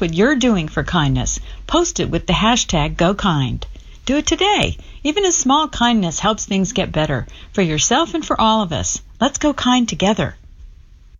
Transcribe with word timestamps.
what 0.00 0.14
you're 0.14 0.36
doing 0.36 0.68
for 0.68 0.82
kindness. 0.84 1.40
Post 1.66 2.00
it 2.00 2.10
with 2.10 2.26
the 2.26 2.32
hashtag 2.32 2.96
GoKind. 2.96 3.64
Do 4.04 4.16
it 4.16 4.26
today. 4.26 4.78
Even 5.04 5.24
a 5.24 5.32
small 5.32 5.68
kindness 5.68 6.18
helps 6.18 6.46
things 6.46 6.72
get 6.72 6.92
better 6.92 7.26
for 7.52 7.62
yourself 7.62 8.14
and 8.14 8.24
for 8.24 8.40
all 8.40 8.62
of 8.62 8.72
us. 8.72 9.00
Let's 9.20 9.38
go 9.38 9.52
kind 9.52 9.88
together. 9.88 10.36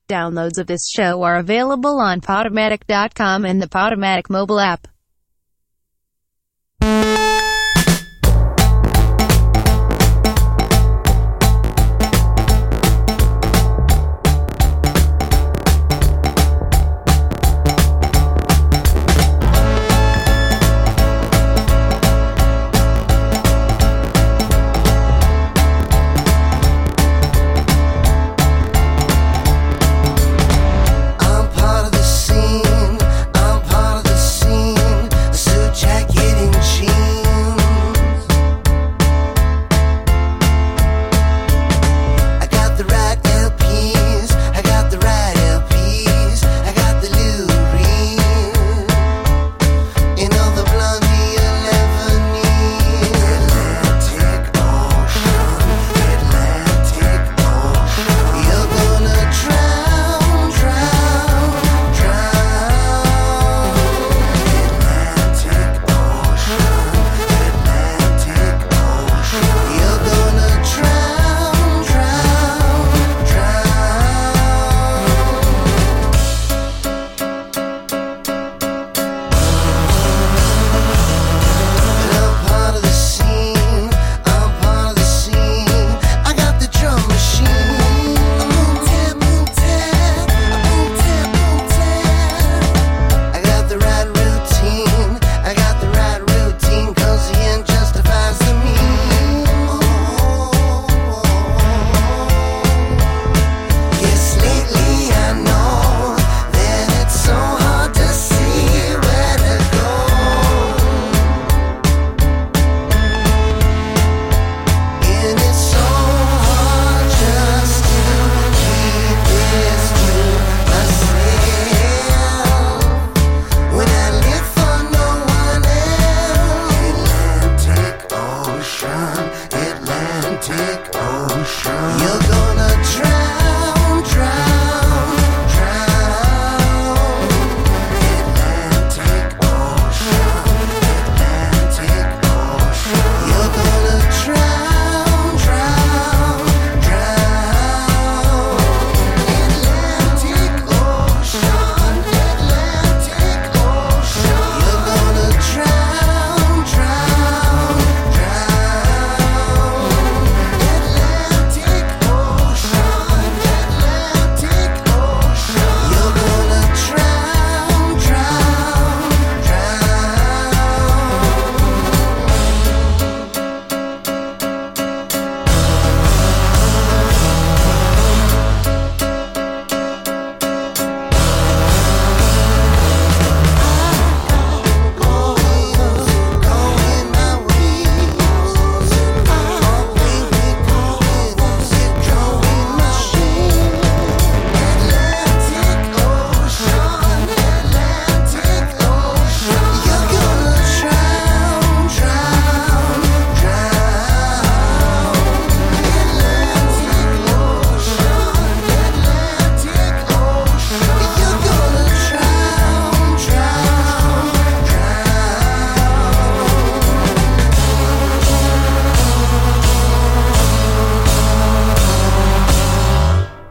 Downloads 0.09 0.59
of 0.59 0.67
this 0.67 0.88
show 0.88 1.22
are 1.22 1.37
available 1.37 2.01
on 2.01 2.22
Podomatic.com 2.22 3.45
and 3.45 3.61
the 3.61 3.69
Podomatic 3.69 4.30
mobile 4.30 4.59
app. 4.59 4.89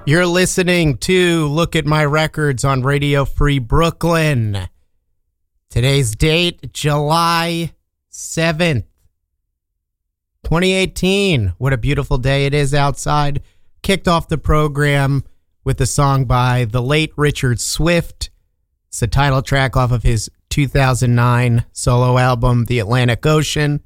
You're 0.07 0.25
listening 0.25 0.99
to 0.99 1.47
Look 1.47 1.75
at 1.75 1.85
My 1.85 2.05
Records 2.05 2.63
on 2.63 2.81
Radio 2.81 3.25
Free 3.25 3.59
Brooklyn. 3.59 4.69
Today's 5.69 6.15
date, 6.15 6.71
July 6.71 7.73
7th, 8.09 8.85
2018. 10.45 11.55
What 11.57 11.73
a 11.73 11.77
beautiful 11.77 12.17
day 12.17 12.45
it 12.45 12.53
is 12.53 12.73
outside. 12.73 13.41
Kicked 13.81 14.07
off 14.07 14.29
the 14.29 14.37
program 14.37 15.25
with 15.65 15.81
a 15.81 15.85
song 15.85 16.23
by 16.23 16.63
the 16.63 16.81
late 16.81 17.11
Richard 17.17 17.59
Swift. 17.59 18.29
It's 18.87 19.01
the 19.01 19.07
title 19.07 19.41
track 19.41 19.75
off 19.75 19.91
of 19.91 20.03
his 20.03 20.31
2009 20.51 21.65
solo 21.73 22.17
album, 22.17 22.63
The 22.63 22.79
Atlantic 22.79 23.25
Ocean. 23.25 23.83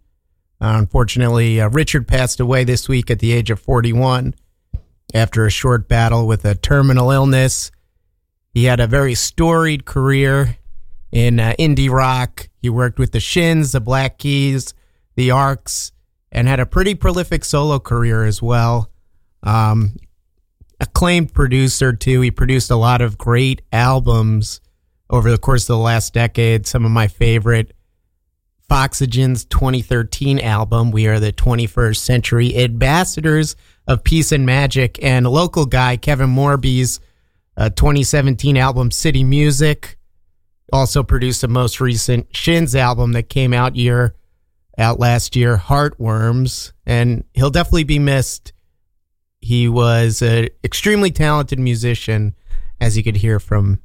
Uh, 0.62 0.76
unfortunately, 0.78 1.60
uh, 1.60 1.70
Richard 1.70 2.08
passed 2.08 2.40
away 2.40 2.64
this 2.64 2.88
week 2.88 3.10
at 3.10 3.18
the 3.18 3.32
age 3.32 3.50
of 3.50 3.60
41 3.60 4.36
after 5.14 5.46
a 5.46 5.52
short 5.52 5.88
battle 5.88 6.28
with 6.28 6.46
a 6.46 6.56
terminal 6.56 7.12
illness. 7.12 7.72
He 8.54 8.66
had 8.66 8.80
a 8.80 8.88
very 8.88 9.16
storied 9.16 9.86
career 9.86 10.58
in 11.12 11.40
uh, 11.40 11.54
indie 11.58 11.90
rock. 11.90 12.50
He 12.62 12.70
worked 12.70 13.00
with 13.00 13.12
the 13.12 13.20
Shins, 13.20 13.72
the 13.72 13.80
Black 13.82 14.18
Keys, 14.18 14.74
the 15.16 15.32
Arcs, 15.32 15.92
and 16.32 16.48
had 16.48 16.60
a 16.60 16.66
pretty 16.66 16.96
prolific 16.96 17.46
solo 17.46 17.80
career 17.80 18.24
as 18.24 18.42
well. 18.42 18.90
Um, 19.44 19.98
acclaimed 20.80 21.34
producer, 21.34 21.94
too. 21.94 22.22
He 22.22 22.32
produced 22.32 22.72
a 22.72 22.76
lot 22.76 23.02
of 23.02 23.18
great 23.18 23.62
albums 23.72 24.62
over 25.10 25.30
the 25.30 25.38
course 25.38 25.64
of 25.64 25.76
the 25.76 25.78
last 25.78 26.14
decade. 26.14 26.66
Some 26.66 26.86
of 26.86 26.92
my 26.92 27.08
favorite 27.08 27.74
Foxygen's 28.70 29.44
2013 29.46 30.40
album, 30.40 30.92
We 30.92 31.06
Are 31.08 31.20
the 31.20 31.34
21st 31.34 31.98
Century 31.98 32.56
Ambassadors 32.56 33.56
of 33.88 34.04
Peace 34.04 34.32
and 34.32 34.46
Magic, 34.46 35.04
and 35.04 35.28
local 35.28 35.66
guy 35.66 35.98
Kevin 35.98 36.30
Morby's 36.30 37.00
uh, 37.58 37.70
2017 37.70 38.58
album, 38.58 38.92
City 38.92 39.24
Music. 39.24 39.98
also 40.72 41.04
produced 41.04 41.42
the 41.42 41.48
most 41.48 41.82
recent 41.82 42.36
Shins 42.36 42.76
album 42.76 43.12
that 43.14 43.30
came 43.30 43.54
out 43.54 43.76
year 43.76 44.16
out 44.78 45.00
last 45.00 45.36
year, 45.36 45.58
Heartworms, 45.58 46.72
and 46.86 47.24
he'll 47.34 47.50
definitely 47.50 47.84
be 47.84 48.00
missed. 48.00 48.54
He 49.42 49.68
was 49.68 50.22
an 50.22 50.50
extremely 50.64 51.12
talented 51.12 51.60
musician, 51.60 52.36
as 52.80 52.98
you 52.98 53.04
could 53.04 53.18
hear 53.18 53.40
from 53.40 53.82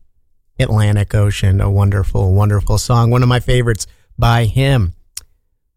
Atlantic 0.58 1.14
Ocean, 1.14 1.60
a 1.60 1.70
wonderful, 1.70 2.32
wonderful 2.32 2.78
song, 2.78 3.10
one 3.10 3.22
of 3.22 3.28
my 3.28 3.40
favorites 3.40 3.86
by 4.18 4.44
him. 4.44 4.94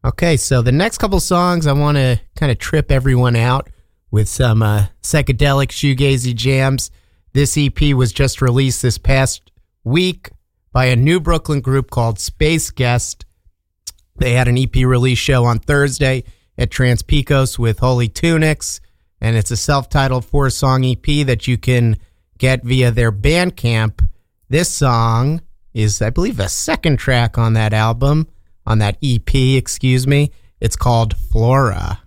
Okay, 0.06 0.38
so 0.38 0.62
the 0.62 0.71
next 0.71 0.98
couple 0.98 1.19
songs, 1.19 1.68
I 1.68 1.74
want 1.74 1.98
to 1.98 2.21
kind 2.36 2.51
of 2.51 2.57
trip 2.57 2.92
everyone 2.92 3.36
out 3.36 3.69
with 4.11 4.27
some 4.27 4.61
uh, 4.61 4.88
psychedelic 5.01 5.69
shoegazy 5.69 6.35
jams. 6.35 6.91
This 7.33 7.57
EP 7.57 7.94
was 7.94 8.11
just 8.11 8.41
released 8.41 8.81
this 8.81 8.97
past 8.97 9.51
week 9.83 10.29
by 10.71 10.85
a 10.85 10.95
new 10.95 11.19
Brooklyn 11.19 11.61
group 11.61 11.89
called 11.89 12.19
Space 12.19 12.71
Guest. 12.71 13.25
They 14.17 14.33
had 14.33 14.47
an 14.47 14.57
EP 14.57 14.75
release 14.75 15.17
show 15.17 15.45
on 15.45 15.59
Thursday 15.59 16.23
at 16.57 16.71
Trans-Pecos 16.71 17.57
with 17.57 17.79
Holy 17.79 18.09
Tunics, 18.09 18.81
and 19.21 19.35
it's 19.35 19.51
a 19.51 19.57
self 19.57 19.89
titled 19.89 20.25
four 20.25 20.50
song 20.50 20.83
EP 20.85 21.25
that 21.25 21.47
you 21.47 21.57
can 21.57 21.97
get 22.38 22.63
via 22.63 22.91
their 22.91 23.11
Bandcamp. 23.11 24.06
This 24.50 24.69
song 24.71 25.41
is, 25.73 26.01
I 26.01 26.09
believe, 26.09 26.39
a 26.39 26.50
second 26.50 26.97
track 26.97 27.38
on 27.38 27.53
that 27.53 27.73
album, 27.73 28.27
on 28.65 28.79
that 28.79 28.97
EP, 29.03 29.33
excuse 29.33 30.07
me. 30.07 30.31
It's 30.59 30.75
called. 30.75 31.15
Flora 31.15 32.01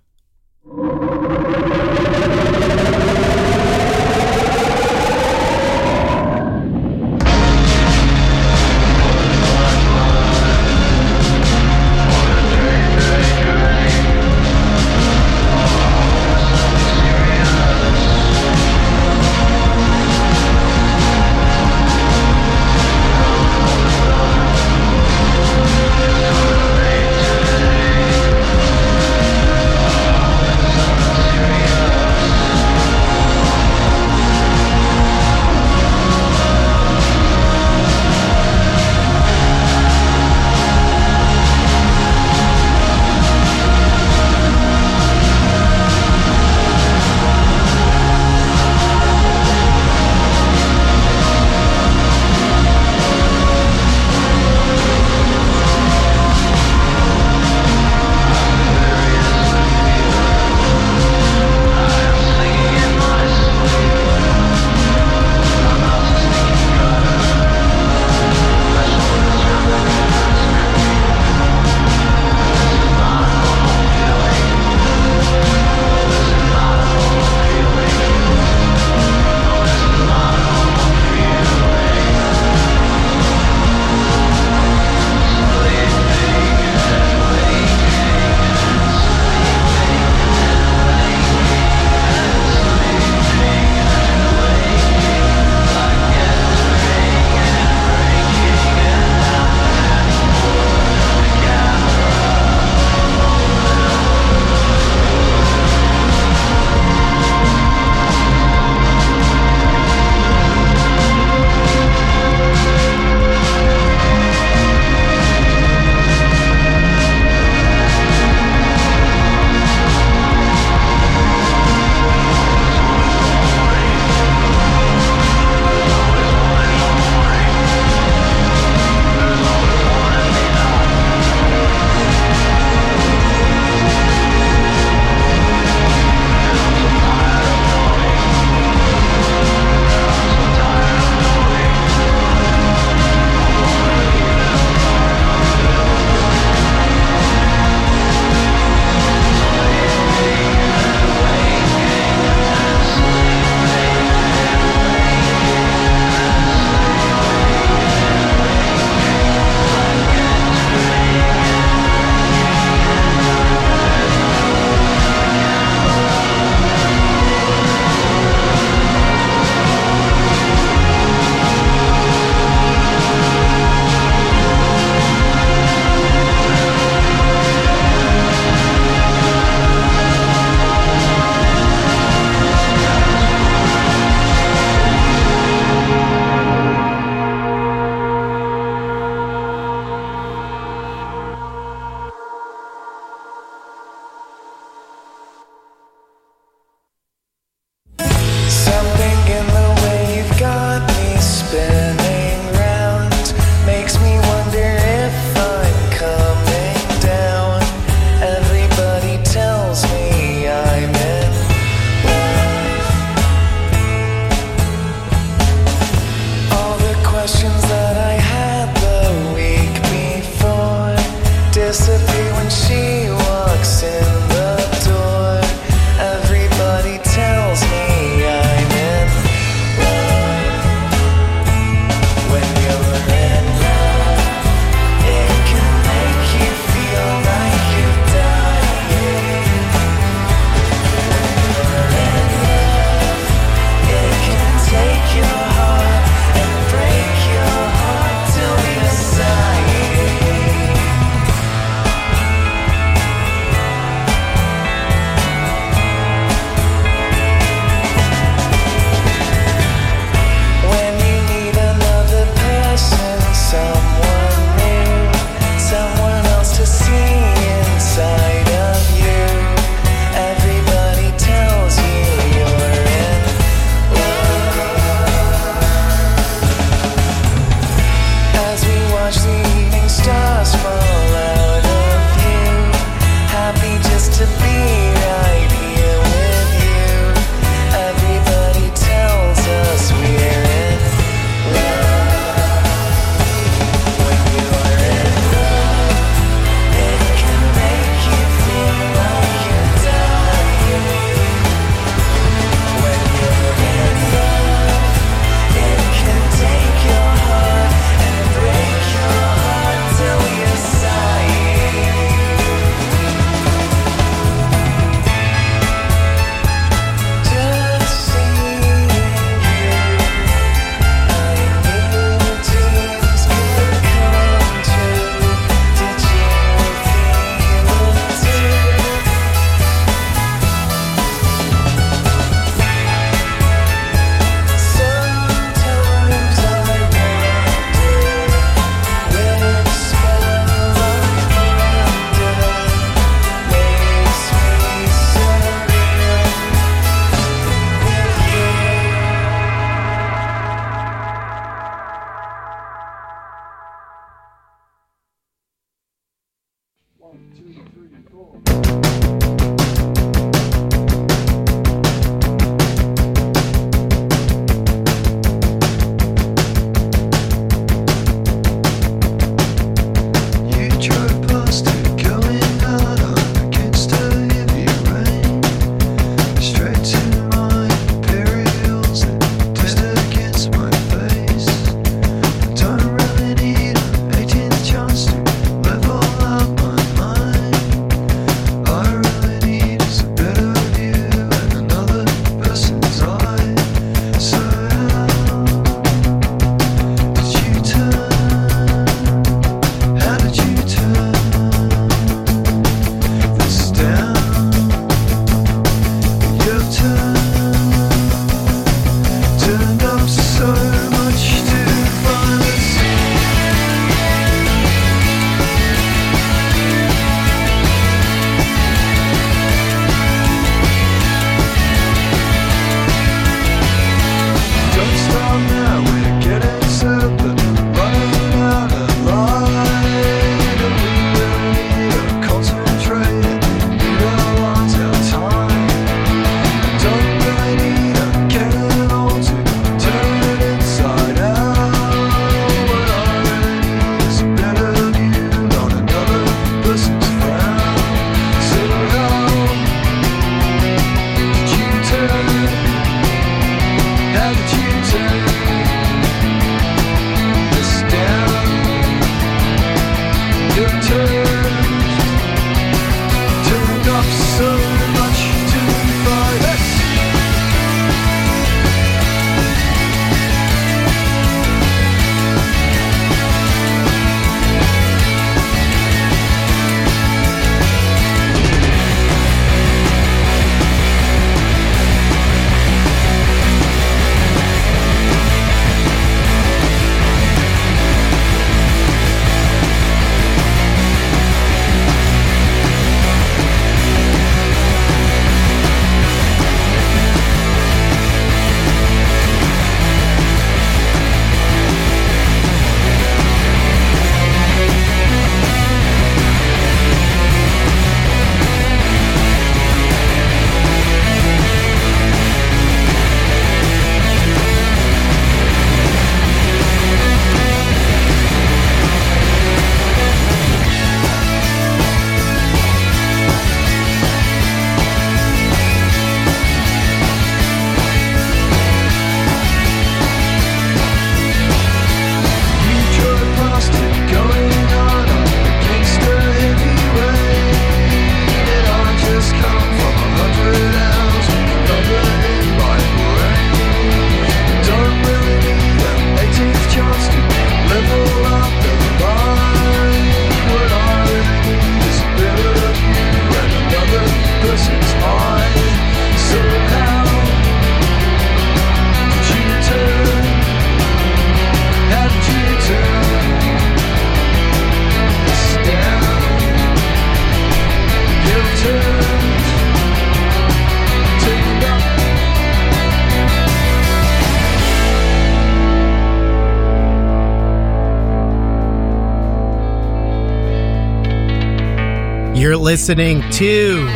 listening 582.73 583.21
to 583.29 583.87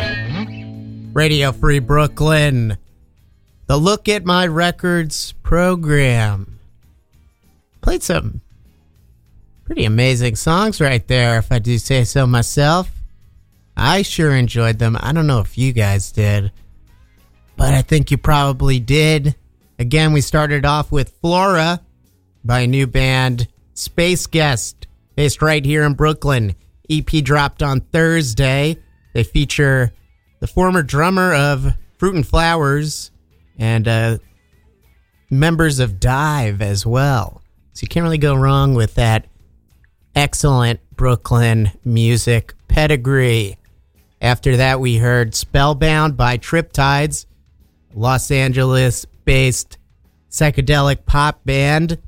Radio 1.12 1.52
Free 1.52 1.80
Brooklyn, 1.80 2.78
the 3.66 3.76
Look 3.76 4.08
at 4.08 4.24
My 4.24 4.46
Records 4.46 5.32
program. 5.42 6.60
Played 7.82 8.04
some 8.04 8.42
pretty 9.66 9.84
amazing 9.84 10.36
songs 10.36 10.80
right 10.80 11.08
there, 11.08 11.40
if 11.40 11.52
I 11.52 11.58
do 11.58 11.80
say 11.80 12.04
so 12.04 12.28
myself. 12.28 12.92
I 13.76 14.04
sure 14.04 14.36
enjoyed 14.36 14.78
them. 14.78 14.96
I 15.00 15.12
don't 15.12 15.26
know 15.26 15.40
if 15.40 15.58
you 15.58 15.74
guys 15.74 16.12
did, 16.12 16.52
but 17.56 17.74
I 17.74 17.82
think 17.82 18.12
you 18.12 18.20
probably 18.20 18.80
did. 18.80 19.36
Again, 19.80 20.14
we 20.14 20.22
started 20.22 20.68
off 20.68 20.92
with 20.92 21.18
Flora 21.20 21.82
by 22.46 22.60
a 22.60 22.68
new 22.68 22.86
band, 22.86 23.48
Space 23.74 24.28
Guest, 24.28 24.86
based 25.16 25.42
right 25.42 25.66
here 25.66 25.82
in 25.84 25.96
Brooklyn. 25.96 26.56
EP 26.90 27.06
dropped 27.24 27.62
on 27.62 27.82
Thursday. 27.82 28.78
They 29.14 29.24
feature 29.24 29.94
the 30.40 30.48
former 30.48 30.84
drummer 30.84 31.34
of 31.34 31.74
Fruit 31.98 32.16
and 32.16 32.28
Flowers 32.28 33.12
and 33.58 33.88
uh, 33.88 34.18
members 35.30 35.80
of 35.80 36.00
DIIV 36.00 36.62
as 36.62 36.86
well. 36.86 37.42
So 37.74 37.82
you 37.84 37.88
can't 37.88 38.04
really 38.04 38.18
go 38.18 38.36
wrong 38.36 38.74
with 38.74 38.96
that 38.96 39.28
excellent 40.16 40.80
Brooklyn 40.96 41.72
music 41.84 42.54
pedigree. 42.68 43.58
After 44.22 44.58
that, 44.58 44.80
we 44.80 44.98
heard 44.98 45.36
Spellbound 45.36 46.18
by 46.18 46.38
Triptides, 46.38 47.26
Los 47.94 48.32
Angeles 48.32 49.06
based 49.26 49.78
psychedelic 50.32 51.06
pop 51.06 51.44
band. 51.46 52.00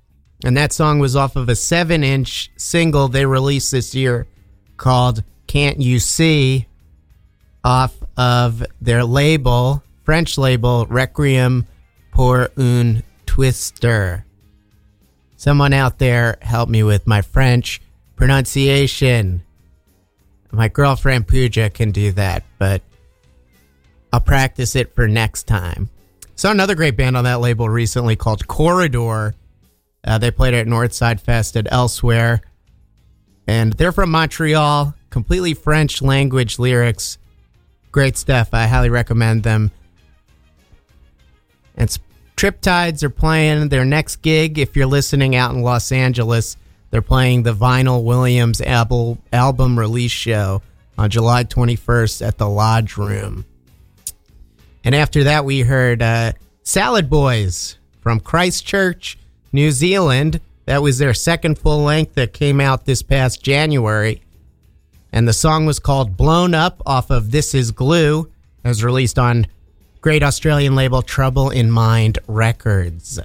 And 0.44 0.56
that 0.56 0.72
song 0.72 1.00
was 1.00 1.16
off 1.16 1.36
of 1.36 1.50
a 1.50 1.56
seven 1.56 2.04
inch 2.04 2.50
single 2.58 3.10
they 3.10 3.26
released 3.26 3.72
this 3.72 3.94
year 3.94 4.26
called 4.80 5.24
Can't 5.46 5.80
You 5.80 6.00
See 6.00 6.66
off 7.64 7.96
of 8.18 8.66
their 8.82 9.04
label, 9.04 9.84
French 10.04 10.38
label, 10.38 10.88
Requiem 10.88 11.68
pour 12.12 12.50
un 12.58 13.04
Twister. 13.28 14.26
Someone 15.36 15.74
out 15.74 16.00
there 16.00 16.38
help 16.42 16.68
me 16.68 16.82
with 16.82 17.06
my 17.06 17.22
French 17.22 17.82
pronunciation. 18.16 19.44
My 20.52 20.68
girlfriend 20.68 21.28
Pooja 21.28 21.70
can 21.70 21.92
do 21.92 22.12
that, 22.14 22.44
but 22.58 22.82
I'll 24.12 24.20
practice 24.20 24.76
it 24.76 24.96
for 24.96 25.08
next 25.08 25.44
time. 25.44 25.90
Saw 26.36 26.52
another 26.52 26.74
great 26.74 26.98
band 26.98 27.16
on 27.16 27.26
that 27.26 27.40
label 27.40 27.70
recently 27.70 28.16
called 28.16 28.48
Corridor. 28.48 29.36
Uh, 30.04 30.18
they 30.18 30.32
played 30.32 30.54
at 30.54 30.66
Northside 30.66 31.20
Fest 31.20 31.56
and 31.56 31.68
elsewhere. 31.70 32.42
And 33.50 33.74
they're 33.74 33.92
from 33.92 34.12
Montreal, 34.12 34.94
completely 35.10 35.56
French 35.56 36.04
language 36.04 36.60
lyrics. 36.60 37.18
Great 37.92 38.16
stuff. 38.16 38.50
I 38.54 38.68
highly 38.68 38.92
recommend 38.92 39.42
them. 39.42 39.72
And 41.76 41.90
Triptides 42.38 43.02
are 43.02 43.10
playing 43.10 43.70
their 43.70 43.84
next 43.84 44.18
gig. 44.18 44.60
If 44.60 44.76
you're 44.76 44.86
listening 44.86 45.36
out 45.36 45.56
in 45.56 45.64
Los 45.64 45.92
Angeles, 45.92 46.58
they're 46.92 47.02
playing 47.02 47.42
the 47.42 47.56
Vinyl 47.56 48.04
Williams 48.04 48.62
album, 48.62 49.20
album 49.34 49.80
release 49.80 50.12
show 50.12 50.62
on 50.96 51.10
July 51.10 51.44
21st 51.44 52.28
at 52.28 52.38
the 52.38 52.48
Lodge 52.48 52.98
Room. 52.98 53.46
And 54.84 54.94
after 54.94 55.24
that, 55.24 55.44
we 55.44 55.62
heard 55.62 56.04
uh, 56.04 56.34
Salad 56.62 57.10
Boys 57.10 57.80
from 58.00 58.20
Christchurch, 58.20 59.18
New 59.52 59.72
Zealand. 59.72 60.40
That 60.70 60.84
was 60.84 61.00
their 61.00 61.16
second 61.16 61.58
full 61.58 61.80
length 61.80 62.14
that 62.14 62.32
came 62.32 62.62
out 62.62 62.86
this 62.86 63.02
past 63.02 63.42
January. 63.42 64.22
And 65.12 65.28
the 65.28 65.34
song 65.34 65.66
was 65.66 65.80
called 65.80 66.16
Blown 66.16 66.54
Up 66.54 66.84
off 66.86 67.10
of 67.10 67.32
This 67.32 67.56
Is 67.56 67.72
Glue. 67.72 68.32
It 68.64 68.68
was 68.68 68.84
released 68.84 69.18
on 69.18 69.48
great 70.02 70.22
Australian 70.22 70.76
label 70.76 71.02
Trouble 71.02 71.50
in 71.50 71.72
Mind 71.72 72.20
Records. 72.28 73.20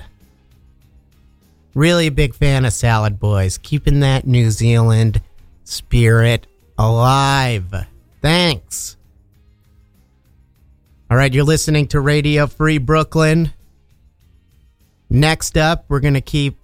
Really 1.74 2.06
a 2.06 2.10
big 2.10 2.34
fan 2.34 2.64
of 2.64 2.72
Salad 2.72 3.20
Boys, 3.20 3.58
keeping 3.58 4.00
that 4.00 4.26
New 4.26 4.50
Zealand 4.50 5.20
spirit 5.64 6.46
alive. 6.78 7.74
Thanks. 8.22 8.96
All 11.10 11.18
right, 11.18 11.34
you're 11.34 11.44
listening 11.44 11.88
to 11.88 12.00
Radio 12.00 12.46
Free 12.46 12.78
Brooklyn. 12.78 13.52
Next 15.10 15.58
up, 15.58 15.84
we're 15.88 16.00
going 16.00 16.14
to 16.14 16.22
keep 16.22 16.56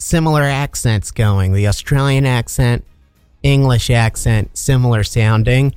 similar 0.00 0.42
accents 0.42 1.12
going 1.12 1.52
the 1.52 1.68
Australian 1.68 2.26
accent, 2.26 2.84
English 3.42 3.90
accent, 3.90 4.56
similar 4.56 5.04
sounding. 5.04 5.74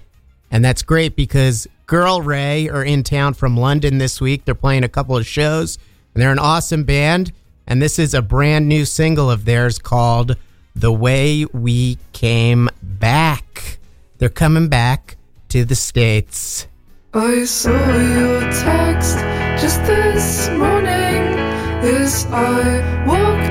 And 0.50 0.66
that's 0.66 0.82
great 0.82 1.16
because 1.16 1.68
Girl 1.86 2.22
Ray 2.22 2.70
are 2.70 2.84
in 2.84 3.04
town 3.04 3.34
from 3.34 3.58
London 3.58 3.98
this 3.98 4.20
week. 4.20 4.46
They're 4.46 4.56
playing 4.56 4.84
a 4.84 4.90
couple 4.90 5.18
of 5.18 5.28
shows, 5.28 5.78
and 6.14 6.24
they're 6.24 6.32
an 6.32 6.40
awesome 6.40 6.84
band. 6.86 7.32
And 7.68 7.82
this 7.82 8.00
is 8.00 8.14
a 8.14 8.22
brand 8.22 8.68
new 8.68 8.86
single 8.86 9.30
of 9.30 9.46
theirs 9.46 9.78
called 9.80 10.38
The 10.76 10.92
Way 10.92 11.46
We 11.54 11.98
Came 12.14 12.70
Back. 12.82 13.78
They're 14.18 14.30
coming 14.30 14.70
back 14.70 15.18
to 15.50 15.66
the 15.66 15.76
States. 15.76 16.68
I 17.14 17.46
saw 17.46 17.72
your 17.72 18.42
text 18.52 19.18
just 19.62 19.84
this 19.84 20.50
morning 20.50 21.38
as 21.84 22.26
I 22.32 23.06
walked 23.06 23.43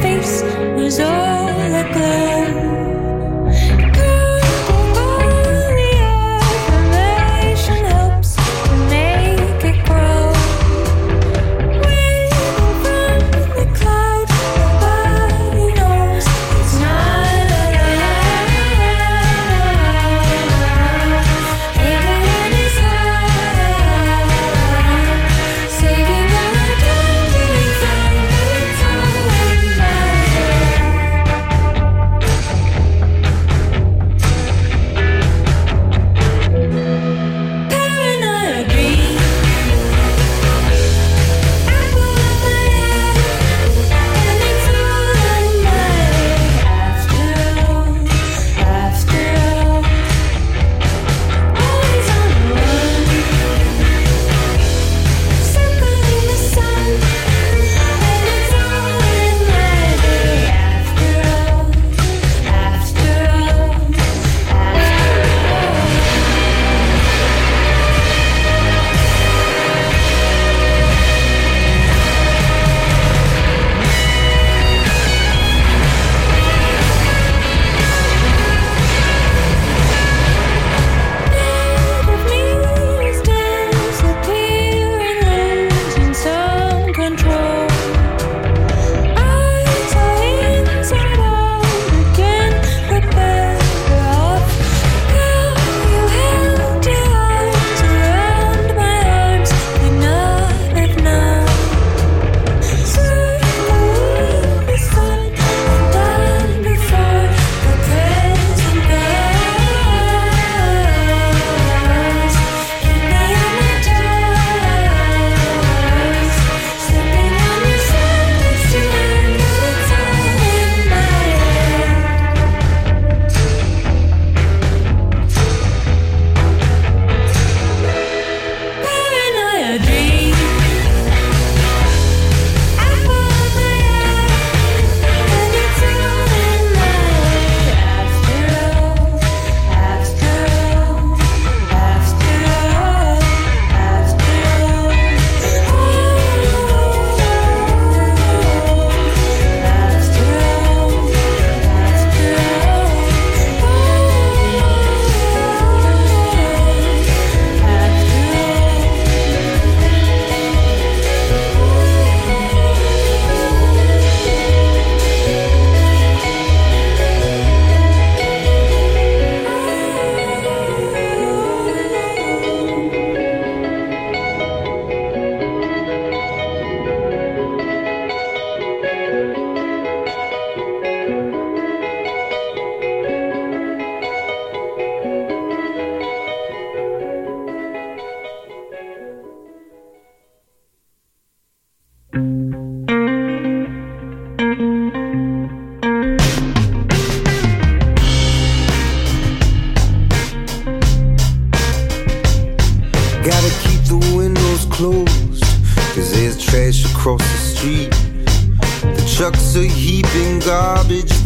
face 0.00 0.42
was 0.76 1.00
all 1.00 1.48
aglow. 1.74 2.67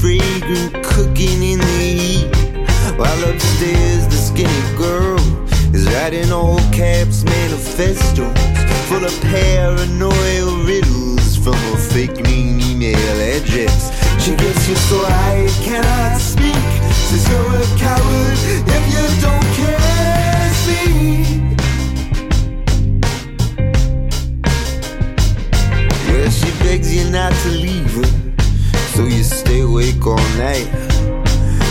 fragrant 0.00 0.84
cooking 0.84 1.42
in 1.42 1.58
the 1.58 1.66
heat. 1.66 2.30
While 2.98 3.24
upstairs, 3.30 4.06
the 4.06 4.16
skinny 4.16 4.76
girl 4.76 5.18
is 5.74 5.86
writing 5.92 6.30
all 6.32 6.58
caps 6.70 7.24
manifestos 7.24 8.52
full 8.92 9.04
of 9.04 9.20
paranoid 9.22 10.66
riddles 10.66 11.36
from 11.36 11.54
a 11.72 11.76
fake 11.76 12.20
name 12.24 12.60
email 12.60 13.20
address. 13.20 13.90
She 14.22 14.36
gets 14.36 14.68
you 14.68 14.76
so 14.76 14.98
I 15.04 15.48
cannot 15.62 16.18
speak. 16.20 16.54
Says 17.08 17.28
you're 17.30 17.56
a 17.56 17.66
coward 17.78 18.38
if 18.76 18.84
you 18.94 19.04
don't 19.24 19.48
kiss 19.58 20.58
me. 20.68 21.56
Well, 26.08 26.30
she 26.30 26.50
begs 26.62 26.94
you 26.94 27.10
not 27.10 27.32
to 27.42 27.48
leave 27.48 27.94
her 27.94 28.21
so 28.94 29.04
you 29.04 29.24
stay 29.24 29.60
awake 29.60 30.06
all 30.06 30.28
night. 30.36 30.68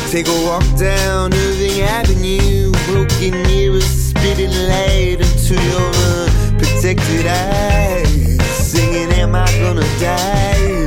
Take 0.10 0.28
a 0.28 0.44
walk 0.44 0.66
down 0.76 1.32
Irving 1.34 1.82
Avenue, 1.82 2.72
broken 2.88 3.44
mirrors 3.44 3.86
spitting 3.86 4.50
light 4.50 5.20
into 5.22 5.54
your 5.54 5.92
unprotected 6.18 7.28
eyes. 7.28 8.42
Singing, 8.58 9.12
Am 9.20 9.36
I 9.36 9.46
gonna 9.60 9.88
die? 10.00 10.82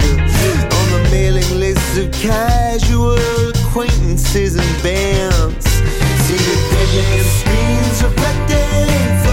On 0.78 0.86
the 0.94 1.08
mailing 1.12 1.60
list 1.60 1.98
of 1.98 2.10
casual 2.10 3.16
acquaintances 3.50 4.56
and 4.56 4.82
bands, 4.82 5.66
see 6.26 6.36
the 6.36 6.56
dead 6.70 6.90
man's 6.98 7.26
screens 7.38 8.02
reflected. 8.02 9.23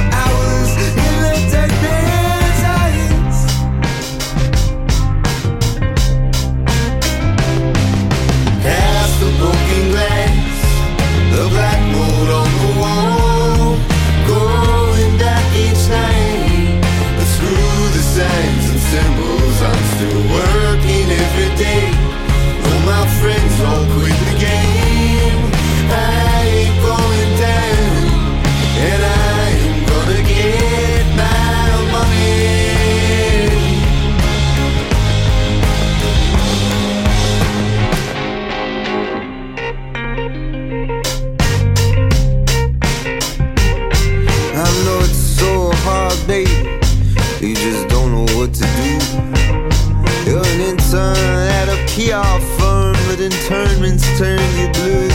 But 53.12 53.20
internments 53.20 54.06
turn 54.18 54.40
you 54.58 54.70
blue. 54.72 55.10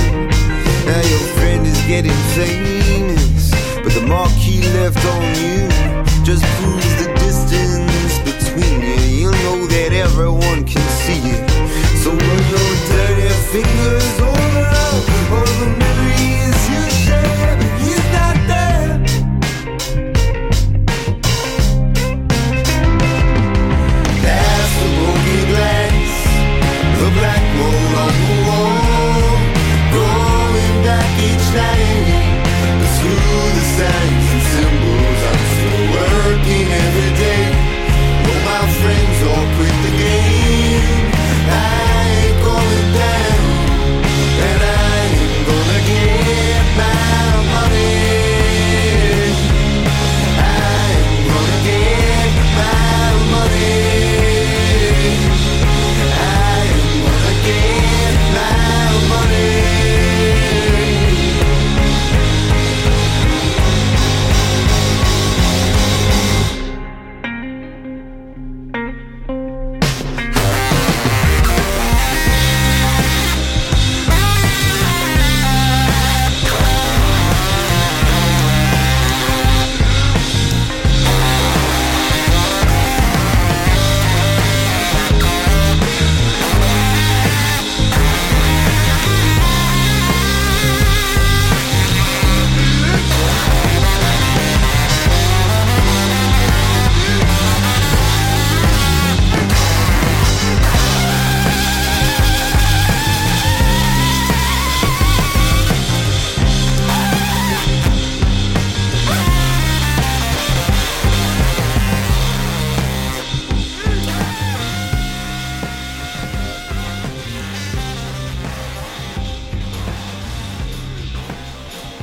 Now 0.84 1.00
your 1.12 1.24
friend 1.36 1.66
is 1.66 1.80
getting 1.88 2.18
famous, 2.36 3.50
but 3.82 3.92
the 3.94 4.04
mark 4.06 4.30
he 4.32 4.60
left 4.74 5.02
on 5.06 5.22
you 5.40 5.66
just 6.22 6.44
proves 6.58 6.95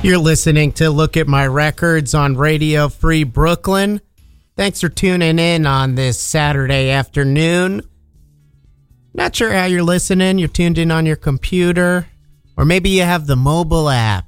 You're 0.04 0.18
listening 0.18 0.72
to 0.72 0.90
Look 0.90 1.16
at 1.16 1.26
My 1.28 1.46
Records 1.46 2.12
on 2.12 2.36
Radio 2.36 2.90
Free 2.90 3.24
Brooklyn. 3.24 4.02
Thanks 4.54 4.82
for 4.82 4.90
tuning 4.90 5.38
in 5.38 5.64
on 5.64 5.94
this 5.94 6.20
Saturday 6.20 6.90
afternoon. 6.90 7.80
Not 9.14 9.34
sure 9.34 9.50
how 9.50 9.64
you're 9.64 9.82
listening. 9.82 10.36
You're 10.38 10.48
tuned 10.48 10.76
in 10.76 10.90
on 10.90 11.06
your 11.06 11.16
computer, 11.16 12.06
or 12.54 12.66
maybe 12.66 12.90
you 12.90 13.00
have 13.00 13.26
the 13.26 13.34
mobile 13.34 13.88
app. 13.88 14.26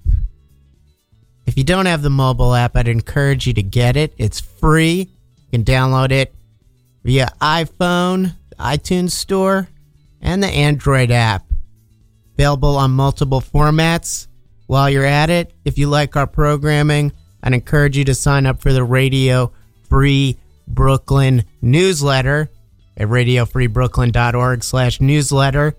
If 1.44 1.58
you 1.58 1.62
don't 1.62 1.84
have 1.84 2.00
the 2.00 2.08
mobile 2.08 2.54
app, 2.54 2.74
I'd 2.74 2.88
encourage 2.88 3.46
you 3.46 3.52
to 3.52 3.62
get 3.62 3.98
it. 3.98 4.14
It's 4.16 4.40
free. 4.40 5.10
You 5.36 5.50
can 5.50 5.62
download 5.62 6.10
it 6.10 6.34
via 7.04 7.30
iPhone, 7.42 8.34
the 8.48 8.56
iTunes 8.56 9.10
Store, 9.10 9.68
and 10.22 10.42
the 10.42 10.48
Android 10.48 11.10
app. 11.10 11.44
Available 12.32 12.78
on 12.78 12.92
multiple 12.92 13.42
formats. 13.42 14.28
While 14.66 14.90
you're 14.90 15.04
at 15.04 15.30
it, 15.30 15.52
if 15.64 15.78
you 15.78 15.88
like 15.88 16.16
our 16.16 16.26
programming, 16.26 17.12
I'd 17.42 17.52
encourage 17.52 17.96
you 17.96 18.04
to 18.04 18.14
sign 18.14 18.46
up 18.46 18.60
for 18.60 18.72
the 18.72 18.82
Radio 18.84 19.52
Free 19.88 20.38
Brooklyn 20.66 21.44
newsletter 21.62 22.50
at 22.96 23.08
radiofreebrooklyn.org 23.08 24.64
slash 24.64 25.00
newsletter. 25.00 25.74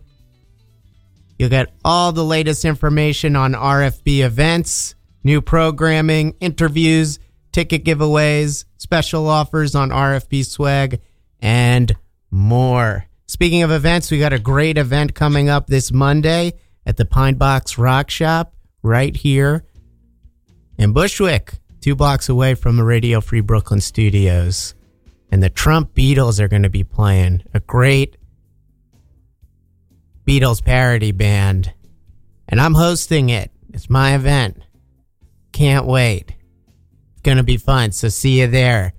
You'll 1.38 1.50
get 1.50 1.74
all 1.84 2.14
the 2.14 2.24
latest 2.24 2.66
information 2.66 3.36
on 3.36 3.54
RFB 3.54 4.24
events, 4.24 4.96
new 5.24 5.42
programming, 5.42 6.36
interviews, 6.40 7.20
ticket 7.52 7.84
giveaways, 7.84 8.66
special 8.78 9.28
offers 9.28 9.76
on 9.76 9.90
RFB 9.90 10.46
swag, 10.46 11.02
and 11.42 11.96
more. 12.32 13.06
Speaking 13.28 13.64
of 13.64 13.72
events, 13.72 14.10
we 14.10 14.20
got 14.20 14.34
a 14.34 14.40
great 14.40 14.78
event 14.78 15.14
coming 15.14 15.50
up 15.50 15.68
this 15.68 15.92
Monday 15.92 16.54
at 16.86 16.96
the 16.96 17.06
Pine 17.06 17.36
Box 17.36 17.78
Rock 17.78 18.10
Shop 18.10 18.54
right 18.84 19.16
here 19.16 19.66
in 20.78 20.94
Bushwick, 20.94 21.54
two 21.82 21.96
blocks 21.96 22.30
away 22.30 22.56
from 22.56 22.78
the 22.78 22.84
Radio 22.84 23.22
Free 23.22 23.42
Brooklyn 23.42 23.82
studios. 23.82 24.76
And 25.32 25.44
the 25.44 25.50
Trump 25.50 25.94
Beatles 25.94 26.40
are 26.40 26.48
going 26.48 26.64
to 26.64 26.70
be 26.70 26.84
playing 26.84 27.44
a 27.54 27.60
great 27.60 28.18
Beatles 30.26 30.64
parody 30.64 31.12
band. 31.12 31.74
And 32.48 32.62
I'm 32.62 32.76
hosting 32.76 33.30
it. 33.30 33.52
It's 33.74 33.90
my 33.90 34.16
event. 34.16 34.62
Can't 35.52 35.86
wait. 35.86 36.34
It's 37.14 37.22
going 37.24 37.38
to 37.38 37.44
be 37.44 37.58
fun. 37.58 37.92
So 37.92 38.10
see 38.10 38.40
you 38.40 38.48
there. 38.48 38.94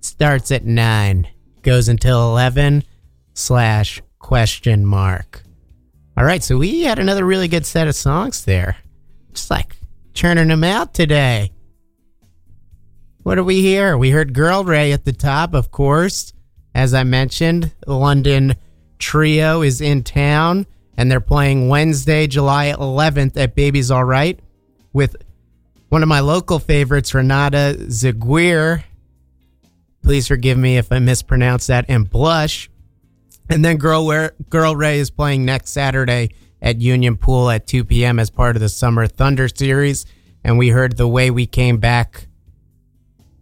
Starts 0.00 0.52
at 0.52 0.64
9, 0.64 1.28
goes 1.62 1.88
until 1.88 2.30
11 2.30 2.84
slash 3.32 4.02
question 4.18 4.84
mark. 4.84 5.43
All 6.16 6.24
right, 6.24 6.42
so 6.42 6.56
we 6.56 6.82
had 6.82 6.98
another 6.98 7.24
really 7.24 7.48
good 7.48 7.66
set 7.66 7.88
of 7.88 7.96
songs 7.96 8.44
there. 8.44 8.76
Just 9.32 9.50
like 9.50 9.76
churning 10.12 10.48
them 10.48 10.62
out 10.62 10.94
today. 10.94 11.50
What 13.24 13.34
do 13.34 13.42
we 13.42 13.62
hear? 13.62 13.98
We 13.98 14.10
heard 14.10 14.32
Girl 14.32 14.64
Ray 14.64 14.92
at 14.92 15.04
the 15.04 15.12
top, 15.12 15.54
of 15.54 15.70
course. 15.70 16.32
As 16.74 16.94
I 16.94 17.02
mentioned, 17.04 17.72
the 17.86 17.94
London 17.94 18.54
Trio 18.98 19.62
is 19.62 19.80
in 19.80 20.02
town, 20.02 20.66
and 20.96 21.10
they're 21.10 21.20
playing 21.20 21.68
Wednesday, 21.68 22.26
July 22.26 22.72
11th 22.72 23.36
at 23.36 23.54
Baby's 23.54 23.90
All 23.90 24.04
Right 24.04 24.38
with 24.92 25.16
one 25.88 26.02
of 26.02 26.08
my 26.08 26.20
local 26.20 26.58
favorites, 26.58 27.14
Renata 27.14 27.76
Zeiguer. 27.78 28.84
Please 30.02 30.28
forgive 30.28 30.58
me 30.58 30.76
if 30.76 30.92
I 30.92 31.00
mispronounce 31.00 31.66
that, 31.66 31.86
and 31.88 32.08
Blush. 32.08 32.70
And 33.48 33.64
then 33.64 33.76
Girl, 33.76 34.08
Ray- 34.08 34.30
Girl 34.48 34.74
Ray 34.74 34.98
is 34.98 35.10
playing 35.10 35.44
next 35.44 35.70
Saturday 35.70 36.30
at 36.62 36.80
Union 36.80 37.16
Pool 37.16 37.50
at 37.50 37.66
2 37.66 37.84
p.m. 37.84 38.18
as 38.18 38.30
part 38.30 38.56
of 38.56 38.60
the 38.60 38.68
Summer 38.68 39.06
Thunder 39.06 39.48
series. 39.48 40.06
And 40.42 40.58
we 40.58 40.68
heard 40.68 40.96
The 40.96 41.08
Way 41.08 41.30
We 41.30 41.46
Came 41.46 41.78
Back. 41.78 42.26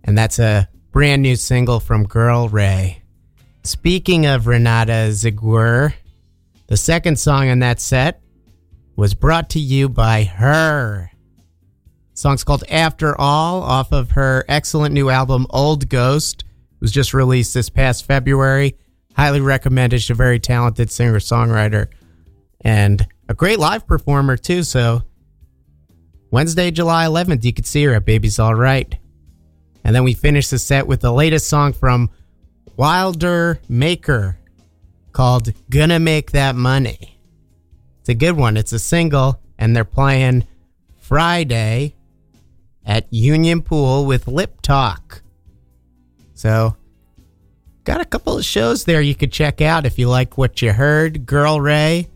And 0.04 0.18
that's 0.18 0.38
a 0.38 0.68
brand 0.90 1.22
new 1.22 1.36
single 1.36 1.80
from 1.80 2.04
Girl 2.04 2.48
Ray. 2.48 3.02
Speaking 3.62 4.26
of 4.26 4.48
Renata 4.48 5.10
Zeiguer, 5.10 5.94
the 6.66 6.76
second 6.76 7.18
song 7.18 7.48
in 7.48 7.60
that 7.60 7.80
set 7.80 8.20
was 8.96 9.14
brought 9.14 9.50
to 9.50 9.60
you 9.60 9.88
by 9.88 10.24
her. 10.24 11.10
The 12.12 12.18
song's 12.18 12.44
called 12.44 12.64
After 12.68 13.18
All 13.18 13.62
off 13.62 13.92
of 13.92 14.12
her 14.12 14.44
excellent 14.48 14.94
new 14.94 15.08
album 15.08 15.46
Old 15.50 15.88
Ghost. 15.88 16.42
It 16.42 16.80
was 16.80 16.92
just 16.92 17.14
released 17.14 17.54
this 17.54 17.70
past 17.70 18.04
February. 18.04 18.76
Highly 19.16 19.40
recommended. 19.40 20.01
She's 20.01 20.11
a 20.11 20.14
very 20.14 20.38
talented 20.40 20.90
singer 20.90 21.18
songwriter 21.18 21.88
and 22.61 23.07
a 23.29 23.35
great 23.35 23.59
live 23.59 23.87
performer, 23.87 24.37
too. 24.37 24.62
So, 24.62 25.03
Wednesday, 26.31 26.70
July 26.70 27.07
11th, 27.07 27.44
you 27.44 27.53
could 27.53 27.66
see 27.66 27.85
her 27.85 27.94
at 27.94 28.05
Baby's 28.05 28.38
All 28.38 28.55
Right. 28.55 28.96
And 29.85 29.94
then 29.94 30.05
we 30.05 30.14
finish 30.14 30.48
the 30.48 30.59
set 30.59 30.87
with 30.87 31.01
the 31.01 31.12
latest 31.12 31.48
song 31.48 31.72
from 31.72 32.11
Wilder 32.77 33.61
Maker 33.68 34.38
called 35.12 35.53
Gonna 35.68 35.98
Make 35.98 36.31
That 36.33 36.55
Money. 36.55 37.18
It's 38.01 38.09
a 38.09 38.14
good 38.14 38.37
one. 38.37 38.57
It's 38.57 38.72
a 38.72 38.79
single, 38.79 39.40
and 39.59 39.77
they're 39.77 39.85
playing 39.85 40.46
Friday 40.98 41.96
at 42.85 43.12
Union 43.12 43.62
Pool 43.62 44.07
with 44.07 44.27
Lip 44.27 44.61
Talk. 44.62 45.22
So 46.35 46.77
got 47.84 48.00
a 48.00 48.04
couple 48.04 48.38
of 48.38 48.44
shows 48.44 48.84
there 48.84 49.00
you 49.00 49.14
could 49.14 49.32
check 49.32 49.60
out 49.60 49.86
if 49.86 49.98
you 49.98 50.08
like 50.08 50.38
what 50.38 50.62
you 50.62 50.72
heard. 50.72 51.26
Girl 51.26 51.60
Ray, 51.60 52.08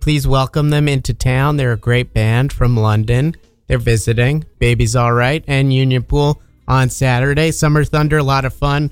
please 0.00 0.26
welcome 0.26 0.70
them 0.70 0.88
into 0.88 1.14
town. 1.14 1.56
They're 1.56 1.72
a 1.72 1.78
great 1.78 2.12
band 2.12 2.52
from 2.52 2.76
London. 2.76 3.36
They're 3.66 3.78
visiting. 3.78 4.44
Baby's 4.58 4.96
All 4.96 5.12
Right 5.12 5.44
and 5.46 5.72
Union 5.72 6.02
Pool 6.02 6.42
on 6.66 6.90
Saturday. 6.90 7.50
Summer 7.50 7.84
Thunder, 7.84 8.18
a 8.18 8.22
lot 8.22 8.44
of 8.44 8.54
fun. 8.54 8.90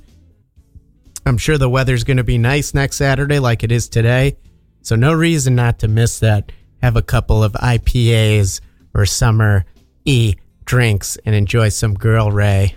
I'm 1.26 1.38
sure 1.38 1.58
the 1.58 1.68
weather's 1.68 2.04
going 2.04 2.16
to 2.16 2.24
be 2.24 2.38
nice 2.38 2.74
next 2.74 2.96
Saturday 2.96 3.38
like 3.38 3.62
it 3.62 3.72
is 3.72 3.88
today. 3.88 4.36
So, 4.82 4.96
no 4.96 5.12
reason 5.12 5.54
not 5.54 5.78
to 5.80 5.88
miss 5.88 6.18
that. 6.20 6.50
Have 6.82 6.96
a 6.96 7.02
couple 7.02 7.44
of 7.44 7.52
IPAs 7.52 8.60
or 8.92 9.06
summer 9.06 9.64
E 10.04 10.34
drinks 10.64 11.16
and 11.24 11.34
enjoy 11.34 11.68
some 11.68 11.94
Girl 11.94 12.32
Ray. 12.32 12.74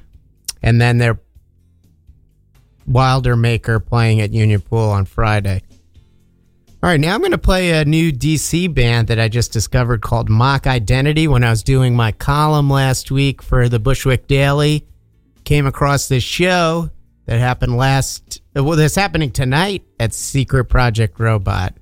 And 0.62 0.79
then 0.79 0.99
they're 0.99 1.19
Wilder 2.88 3.36
Maker 3.36 3.80
playing 3.80 4.21
at 4.21 4.32
Union 4.32 4.62
Pool 4.62 4.89
on 4.89 5.06
Friday. 5.06 5.62
All 6.84 6.89
right, 6.89 7.00
now 7.00 7.15
I'm 7.15 7.21
going 7.21 7.32
to 7.32 7.38
play 7.39 7.71
a 7.71 7.84
new 7.84 8.12
DC 8.12 8.71
band 8.71 9.08
that 9.08 9.19
I 9.19 9.28
just 9.28 9.52
discovered 9.52 10.02
called 10.02 10.30
Mock 10.30 10.67
Identity 10.67 11.28
when 11.28 11.43
I 11.43 11.50
was 11.50 11.63
doing 11.63 11.95
my 11.95 12.12
column 12.12 12.69
last 12.69 13.10
week 13.10 13.41
for 13.41 13.67
the 13.69 13.80
Bushwick 13.80 14.28
Daily. 14.28 14.86
Came 15.45 15.65
across 15.65 16.08
this 16.08 16.24
show 16.24 16.91
that 17.26 17.39
happened 17.39 17.76
last, 17.76 18.41
well, 18.54 18.76
that's 18.76 18.93
happening 18.93 19.32
tonight 19.32 19.84
at 20.00 20.13
Secret 20.13 20.65
Project 20.65 21.19
Robot. 21.19 21.74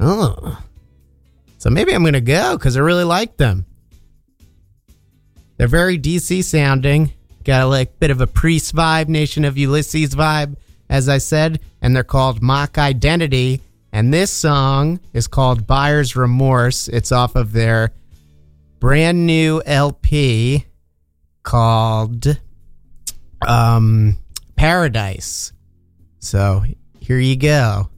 Oh. 0.00 0.60
So 1.58 1.70
maybe 1.70 1.94
I'm 1.94 2.02
going 2.02 2.14
to 2.14 2.20
go 2.20 2.56
because 2.56 2.76
I 2.76 2.80
really 2.80 3.04
like 3.04 3.36
them. 3.36 3.64
They're 5.56 5.68
very 5.68 5.98
DC 5.98 6.42
sounding. 6.42 7.12
Got 7.46 7.62
a 7.62 7.66
like 7.66 8.00
bit 8.00 8.10
of 8.10 8.20
a 8.20 8.26
priest 8.26 8.74
vibe, 8.74 9.06
Nation 9.06 9.44
of 9.44 9.56
Ulysses 9.56 10.16
vibe, 10.16 10.56
as 10.90 11.08
I 11.08 11.18
said, 11.18 11.60
and 11.80 11.94
they're 11.94 12.02
called 12.02 12.42
Mock 12.42 12.76
Identity. 12.76 13.60
And 13.92 14.12
this 14.12 14.32
song 14.32 14.98
is 15.12 15.28
called 15.28 15.64
Buyer's 15.64 16.16
Remorse. 16.16 16.88
It's 16.88 17.12
off 17.12 17.36
of 17.36 17.52
their 17.52 17.92
brand 18.80 19.26
new 19.26 19.62
LP 19.64 20.66
called 21.44 22.36
um, 23.46 24.18
Paradise. 24.56 25.52
So 26.18 26.64
here 26.98 27.20
you 27.20 27.36
go. 27.36 27.90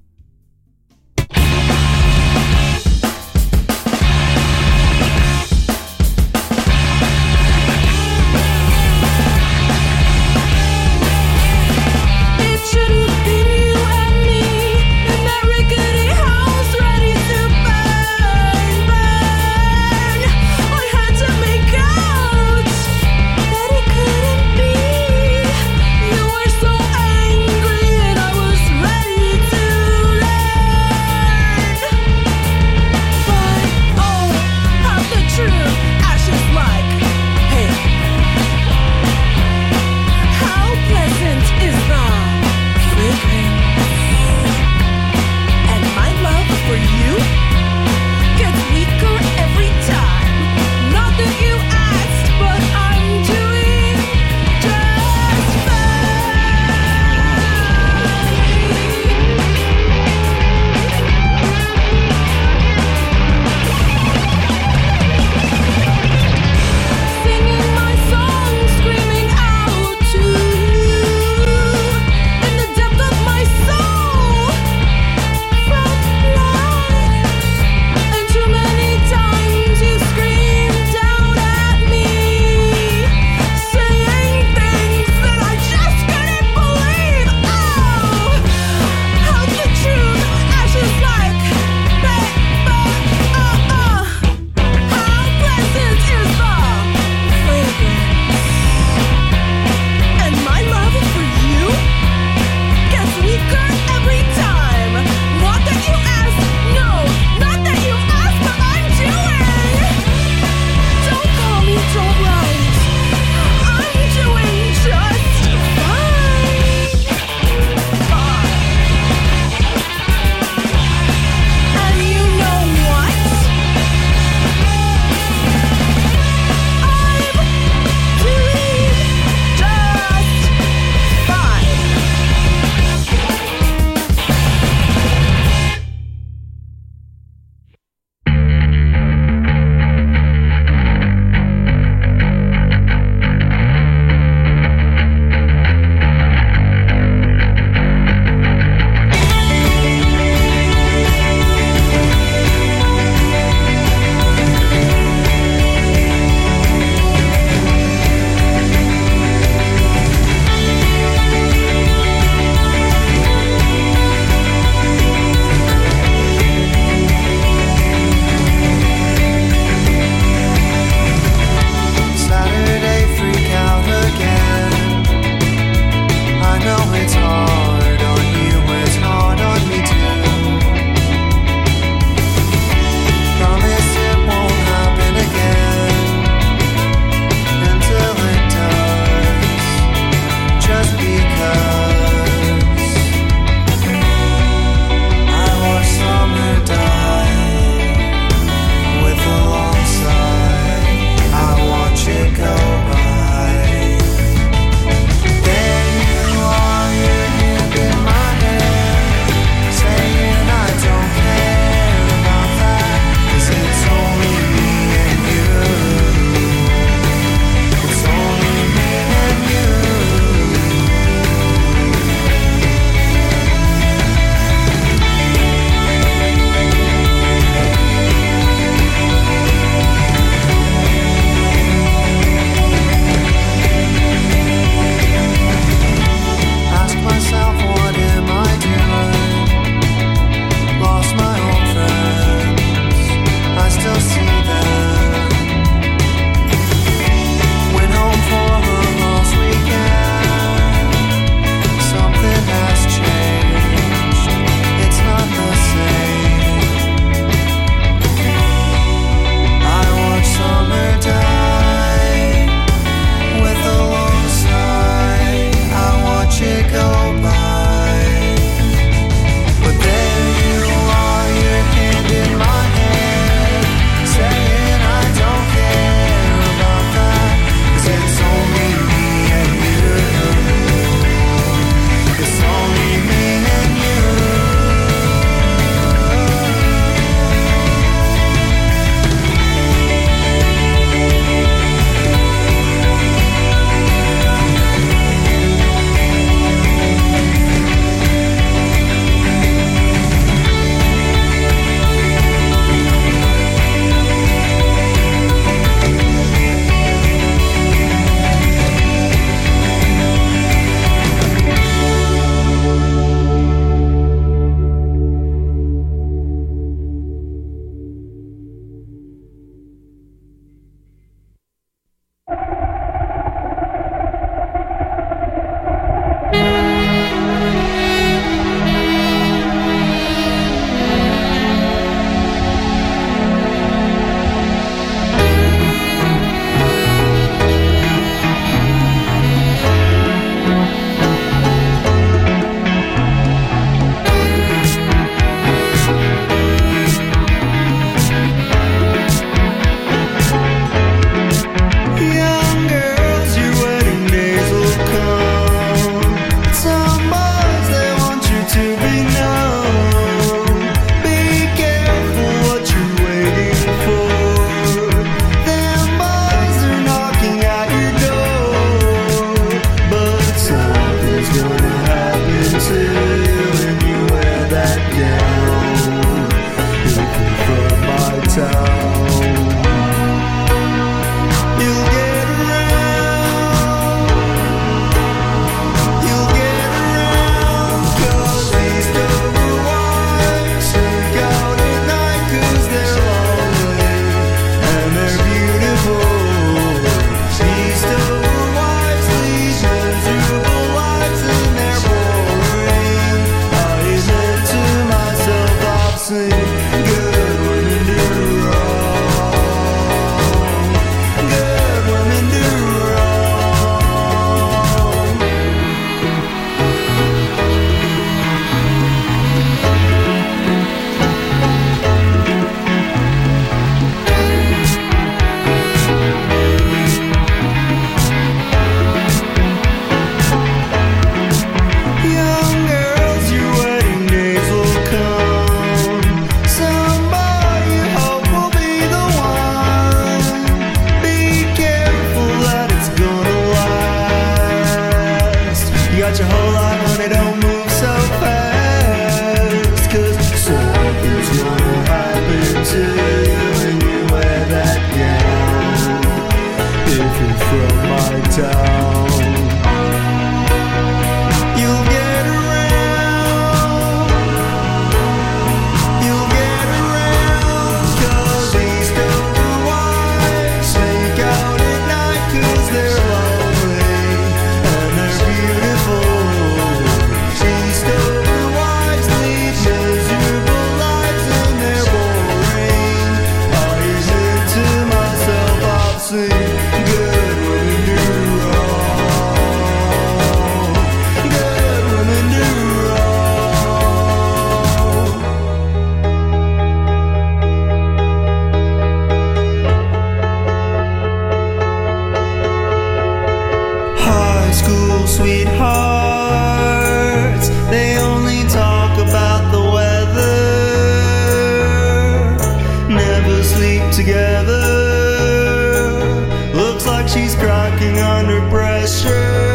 Pressure. 518.50 519.47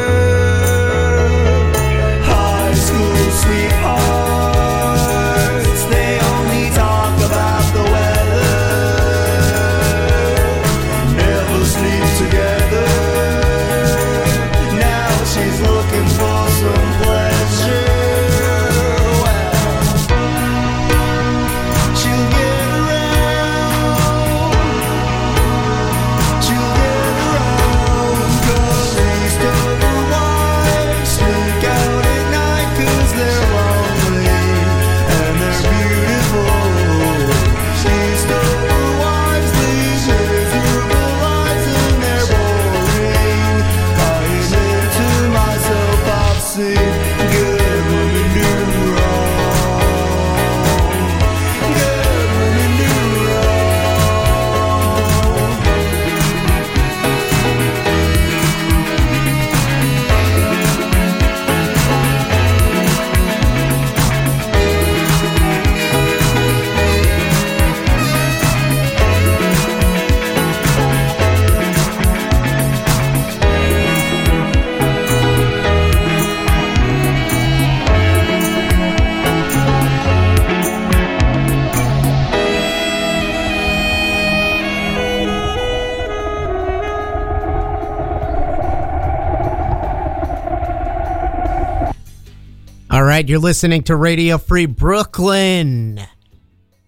Right, 93.24 93.30
you're 93.30 93.40
listening 93.40 93.82
to 93.82 93.96
Radio 93.96 94.38
Free 94.38 94.66
Brooklyn. 94.66 95.98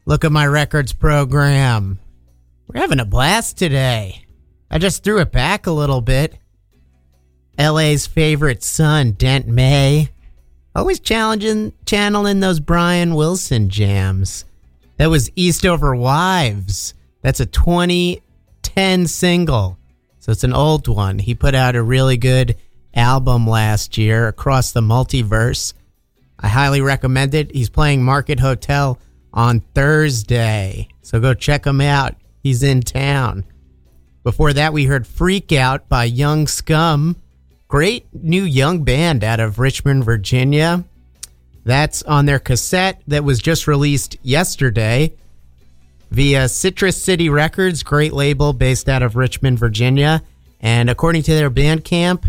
Look 0.06 0.26
at 0.26 0.34
my 0.34 0.46
records 0.46 0.92
program. 0.92 1.98
We're 2.68 2.82
having 2.82 3.00
a 3.00 3.06
blast 3.06 3.58
today. 3.58 4.26
I 4.70 4.78
just 4.78 5.02
threw 5.02 5.22
it 5.22 5.32
back 5.32 5.66
a 5.66 5.72
little 5.72 6.02
bit. 6.02 6.38
LA's 7.58 8.06
favorite 8.06 8.64
son, 8.64 9.14
Dent 9.14 9.48
May. 9.48 10.10
Always 10.76 11.00
challenging, 11.00 11.72
channeling 11.86 12.42
those 12.42 12.60
Brian 12.60 13.16
Wilson 13.16 13.70
jams. 13.70 14.44
That 14.98 15.10
was 15.10 15.32
Eastover 15.38 15.96
Wives. 15.96 16.96
That's 17.22 17.40
a 17.40 17.46
2010 17.46 19.08
single. 19.08 19.78
So 20.20 20.34
it's 20.34 20.44
an 20.44 20.54
old 20.54 20.90
one. 20.90 21.20
He 21.20 21.34
put 21.34 21.56
out 21.56 21.78
a 21.78 21.82
really 21.82 22.18
good 22.18 22.58
album 22.94 23.48
last 23.48 23.98
year, 23.98 24.28
Across 24.28 24.74
the 24.74 24.82
Multiverse. 24.82 25.74
I 26.40 26.48
highly 26.48 26.82
recommend 26.82 27.34
it. 27.34 27.52
He's 27.54 27.70
playing 27.70 28.04
Market 28.04 28.40
Hotel 28.40 29.00
on 29.34 29.62
Thursday. 29.74 30.88
So 31.02 31.20
go 31.20 31.34
check 31.34 31.66
him 31.66 31.82
out. 31.82 32.16
He's 32.42 32.64
in 32.64 32.82
town. 32.82 33.46
Before 34.24 34.54
that, 34.54 34.74
we 34.74 34.86
heard 34.86 35.06
Freak 35.06 35.52
Out 35.52 35.88
by 35.88 36.06
Young 36.06 36.48
Scum. 36.48 37.16
Great 37.68 38.06
new 38.14 38.44
young 38.44 38.84
band 38.84 39.24
out 39.24 39.40
of 39.40 39.60
Richmond, 39.60 40.04
Virginia. 40.04 40.84
That's 41.64 42.04
on 42.04 42.26
their 42.26 42.40
cassette 42.40 43.02
that 43.08 43.24
was 43.24 43.40
just 43.40 43.68
released 43.68 44.18
yesterday 44.22 45.14
via 46.12 46.48
Citrus 46.48 47.02
City 47.02 47.30
Records, 47.30 47.84
great 47.84 48.14
label 48.14 48.54
based 48.54 48.88
out 48.88 49.04
of 49.04 49.16
Richmond, 49.16 49.60
Virginia. 49.60 50.24
And 50.62 50.90
according 50.90 51.24
to 51.24 51.34
their 51.34 51.52
Bandcamp, 51.52 52.24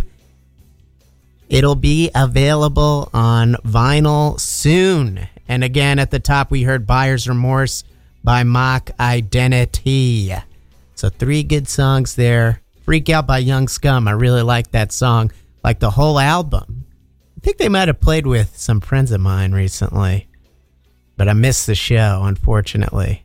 It'll 1.48 1.76
be 1.76 2.10
available 2.14 3.08
on 3.12 3.54
vinyl 3.64 4.38
soon. 4.40 5.28
And 5.48 5.62
again, 5.62 5.98
at 5.98 6.10
the 6.10 6.18
top, 6.18 6.50
we 6.50 6.64
heard 6.64 6.86
Buyer's 6.86 7.28
Remorse 7.28 7.84
by 8.24 8.42
Mock 8.42 8.90
Identity. 8.98 10.32
So, 10.94 11.08
three 11.08 11.42
good 11.42 11.68
songs 11.68 12.16
there. 12.16 12.62
Freak 12.84 13.08
Out 13.10 13.26
by 13.26 13.38
Young 13.38 13.68
Scum. 13.68 14.08
I 14.08 14.12
really 14.12 14.42
like 14.42 14.70
that 14.70 14.92
song, 14.92 15.30
like 15.62 15.78
the 15.78 15.90
whole 15.90 16.18
album. 16.18 16.86
I 17.36 17.40
think 17.40 17.58
they 17.58 17.68
might 17.68 17.88
have 17.88 18.00
played 18.00 18.26
with 18.26 18.56
some 18.56 18.80
friends 18.80 19.12
of 19.12 19.20
mine 19.20 19.52
recently, 19.52 20.28
but 21.16 21.28
I 21.28 21.32
missed 21.32 21.66
the 21.66 21.74
show, 21.74 22.22
unfortunately. 22.24 23.24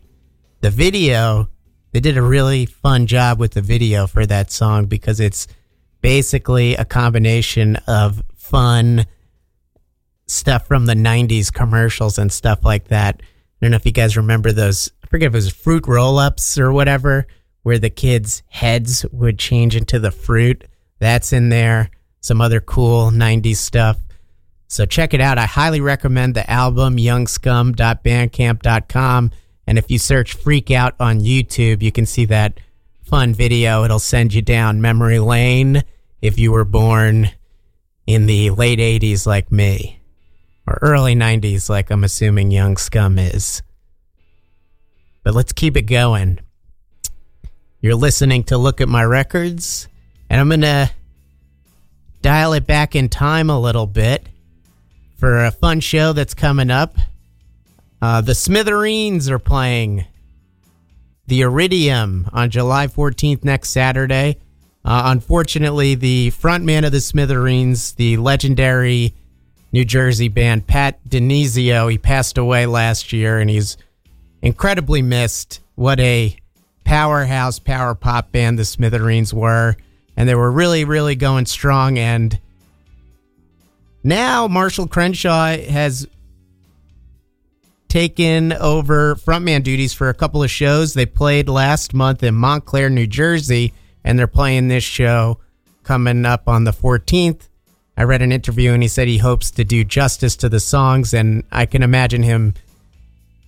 The 0.61 0.69
video, 0.69 1.49
they 1.91 1.99
did 1.99 2.17
a 2.17 2.21
really 2.21 2.65
fun 2.65 3.07
job 3.07 3.39
with 3.39 3.53
the 3.53 3.61
video 3.61 4.05
for 4.05 4.25
that 4.25 4.51
song 4.51 4.85
because 4.85 5.19
it's 5.19 5.47
basically 6.01 6.75
a 6.75 6.85
combination 6.85 7.77
of 7.87 8.23
fun 8.35 9.05
stuff 10.27 10.67
from 10.67 10.85
the 10.85 10.93
90s 10.93 11.53
commercials 11.53 12.17
and 12.17 12.31
stuff 12.31 12.63
like 12.63 12.87
that. 12.87 13.21
I 13.21 13.25
don't 13.61 13.71
know 13.71 13.77
if 13.77 13.85
you 13.85 13.91
guys 13.91 14.17
remember 14.17 14.51
those, 14.51 14.91
I 15.03 15.07
forget 15.07 15.27
if 15.27 15.33
it 15.33 15.37
was 15.37 15.51
fruit 15.51 15.87
roll 15.87 16.17
ups 16.17 16.57
or 16.57 16.71
whatever, 16.71 17.27
where 17.63 17.79
the 17.79 17.89
kids' 17.89 18.43
heads 18.49 19.05
would 19.11 19.37
change 19.37 19.75
into 19.75 19.99
the 19.99 20.11
fruit. 20.11 20.63
That's 20.99 21.33
in 21.33 21.49
there. 21.49 21.89
Some 22.21 22.41
other 22.41 22.61
cool 22.61 23.11
90s 23.11 23.57
stuff. 23.57 23.97
So 24.67 24.85
check 24.85 25.13
it 25.13 25.21
out. 25.21 25.37
I 25.37 25.45
highly 25.45 25.81
recommend 25.81 26.33
the 26.33 26.49
album 26.49 26.97
youngscum.bandcamp.com. 26.97 29.31
And 29.67 29.77
if 29.77 29.91
you 29.91 29.99
search 29.99 30.33
Freak 30.33 30.71
Out 30.71 30.95
on 30.99 31.19
YouTube, 31.19 31.81
you 31.81 31.91
can 31.91 32.05
see 32.05 32.23
that 32.25 32.59
fun 33.11 33.33
video. 33.33 33.83
It'll 33.83 33.99
send 33.99 34.33
you 34.33 34.41
down 34.41 34.79
memory 34.79 35.19
lane 35.19 35.83
if 36.21 36.39
you 36.39 36.53
were 36.53 36.63
born 36.63 37.29
in 38.07 38.25
the 38.25 38.51
late 38.51 38.79
80s 38.79 39.27
like 39.27 39.51
me, 39.51 39.99
or 40.65 40.79
early 40.81 41.13
90s 41.13 41.69
like 41.69 41.91
I'm 41.91 42.05
assuming 42.05 42.51
Young 42.51 42.77
Scum 42.77 43.19
is. 43.19 43.63
But 45.23 45.35
let's 45.35 45.51
keep 45.51 45.75
it 45.75 45.83
going. 45.83 46.39
You're 47.81 47.95
listening 47.95 48.45
to 48.45 48.57
Look 48.57 48.79
at 48.79 48.87
My 48.87 49.03
Records, 49.03 49.89
and 50.29 50.39
I'm 50.39 50.47
going 50.47 50.61
to 50.61 50.89
dial 52.21 52.53
it 52.53 52.65
back 52.65 52.95
in 52.95 53.09
time 53.09 53.49
a 53.49 53.59
little 53.59 53.87
bit 53.87 54.29
for 55.17 55.45
a 55.45 55.51
fun 55.51 55.81
show 55.81 56.13
that's 56.13 56.33
coming 56.33 56.71
up. 56.71 56.95
Uh, 58.01 58.21
the 58.21 58.35
Smithereens 58.35 59.29
are 59.29 59.37
playing 59.37 60.05
the 61.27 61.41
Iridium 61.41 62.29
on 62.33 62.49
July 62.49 62.87
14th 62.87 63.43
next 63.43 63.69
Saturday. 63.69 64.37
Uh, 64.83 65.03
unfortunately, 65.05 65.95
the 65.95 66.31
frontman 66.31 66.85
of 66.85 66.91
the 66.91 67.01
Smithereens, 67.01 67.93
the 67.93 68.17
legendary 68.17 69.13
New 69.71 69.85
Jersey 69.85 70.27
band 70.27 70.67
Pat 70.67 71.03
DiNizio, 71.07 71.89
he 71.89 71.97
passed 71.97 72.37
away 72.37 72.65
last 72.65 73.13
year, 73.13 73.39
and 73.39 73.49
he's 73.49 73.77
incredibly 74.41 75.01
missed. 75.01 75.61
What 75.75 75.99
a 75.99 76.35
powerhouse 76.83 77.59
power 77.59 77.95
pop 77.95 78.31
band 78.31 78.59
the 78.59 78.65
Smithereens 78.65 79.33
were, 79.33 79.77
and 80.17 80.27
they 80.27 80.35
were 80.35 80.51
really, 80.51 80.83
really 80.83 81.15
going 81.15 81.45
strong. 81.45 81.97
And 81.97 82.37
now 84.03 84.47
Marshall 84.47 84.87
Crenshaw 84.87 85.57
has 85.57 86.07
taken 87.91 88.53
over 88.53 89.15
frontman 89.15 89.61
duties 89.61 89.93
for 89.93 90.07
a 90.07 90.13
couple 90.13 90.41
of 90.41 90.49
shows. 90.49 90.93
They 90.93 91.05
played 91.05 91.49
last 91.49 91.93
month 91.93 92.23
in 92.23 92.35
Montclair, 92.35 92.89
New 92.89 93.05
Jersey, 93.05 93.73
and 94.01 94.17
they're 94.17 94.27
playing 94.27 94.69
this 94.69 94.85
show 94.85 95.39
coming 95.83 96.25
up 96.25 96.47
on 96.47 96.63
the 96.63 96.71
14th. 96.71 97.49
I 97.97 98.03
read 98.03 98.21
an 98.21 98.31
interview 98.31 98.71
and 98.71 98.81
he 98.81 98.87
said 98.87 99.09
he 99.09 99.17
hopes 99.17 99.51
to 99.51 99.65
do 99.65 99.83
justice 99.83 100.37
to 100.37 100.47
the 100.47 100.61
songs, 100.61 101.13
and 101.13 101.43
I 101.51 101.65
can 101.65 101.83
imagine 101.83 102.23
him 102.23 102.53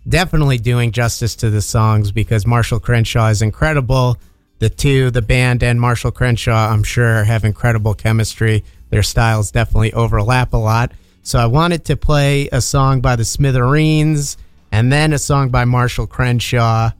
definitely 0.09 0.57
doing 0.57 0.91
justice 0.91 1.37
to 1.37 1.49
the 1.49 1.61
songs 1.61 2.11
because 2.11 2.45
Marshall 2.45 2.81
Crenshaw 2.81 3.29
is 3.29 3.41
incredible. 3.41 4.17
The 4.59 4.69
two, 4.69 5.09
the 5.09 5.21
band 5.21 5.63
and 5.63 5.79
Marshall 5.79 6.11
Crenshaw, 6.11 6.69
I'm 6.69 6.83
sure 6.83 7.23
have 7.23 7.45
incredible 7.45 7.93
chemistry. 7.93 8.65
Their 8.89 9.03
styles 9.03 9.51
definitely 9.51 9.93
overlap 9.93 10.51
a 10.51 10.57
lot. 10.57 10.91
So 11.26 11.39
I 11.39 11.45
wanted 11.45 11.86
to 11.86 11.95
play 11.95 12.49
a 12.51 12.59
song 12.59 12.99
by 12.99 13.15
the 13.15 13.24
Smithereens 13.24 14.38
and 14.74 14.91
then 14.91 15.13
a 15.13 15.17
song 15.17 15.49
by 15.49 15.63
Marshall 15.63 16.05
Crenshaw 16.05 16.91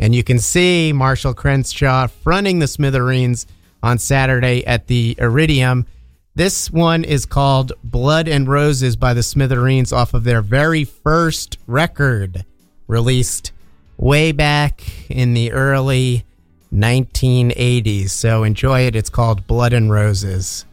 And 0.00 0.16
you 0.16 0.24
can 0.24 0.40
see 0.40 0.92
Marshall 0.92 1.32
Crenshaw 1.32 2.08
fronting 2.08 2.58
the 2.58 2.66
Smithereens 2.66 3.46
on 3.84 3.98
Saturday 3.98 4.66
at 4.66 4.88
the 4.88 5.14
Iridium. 5.16 5.86
This 6.34 6.72
one 6.72 7.04
is 7.04 7.24
called 7.24 7.72
Blood 7.84 8.26
and 8.26 8.48
Roses 8.48 8.96
by 8.96 9.14
the 9.14 9.22
Smithereens 9.22 9.92
off 9.92 10.12
of 10.12 10.24
their 10.24 10.42
very 10.42 10.82
first 10.82 11.56
record 11.68 12.44
released 12.88 13.52
way 13.96 14.32
back 14.32 14.82
in 15.08 15.34
the 15.34 15.52
early 15.52 16.24
1980s. 16.74 18.10
So 18.10 18.42
enjoy 18.42 18.80
it. 18.86 18.96
It's 18.96 19.10
called 19.10 19.46
Blood 19.46 19.72
and 19.72 19.88
Roses. 19.92 20.64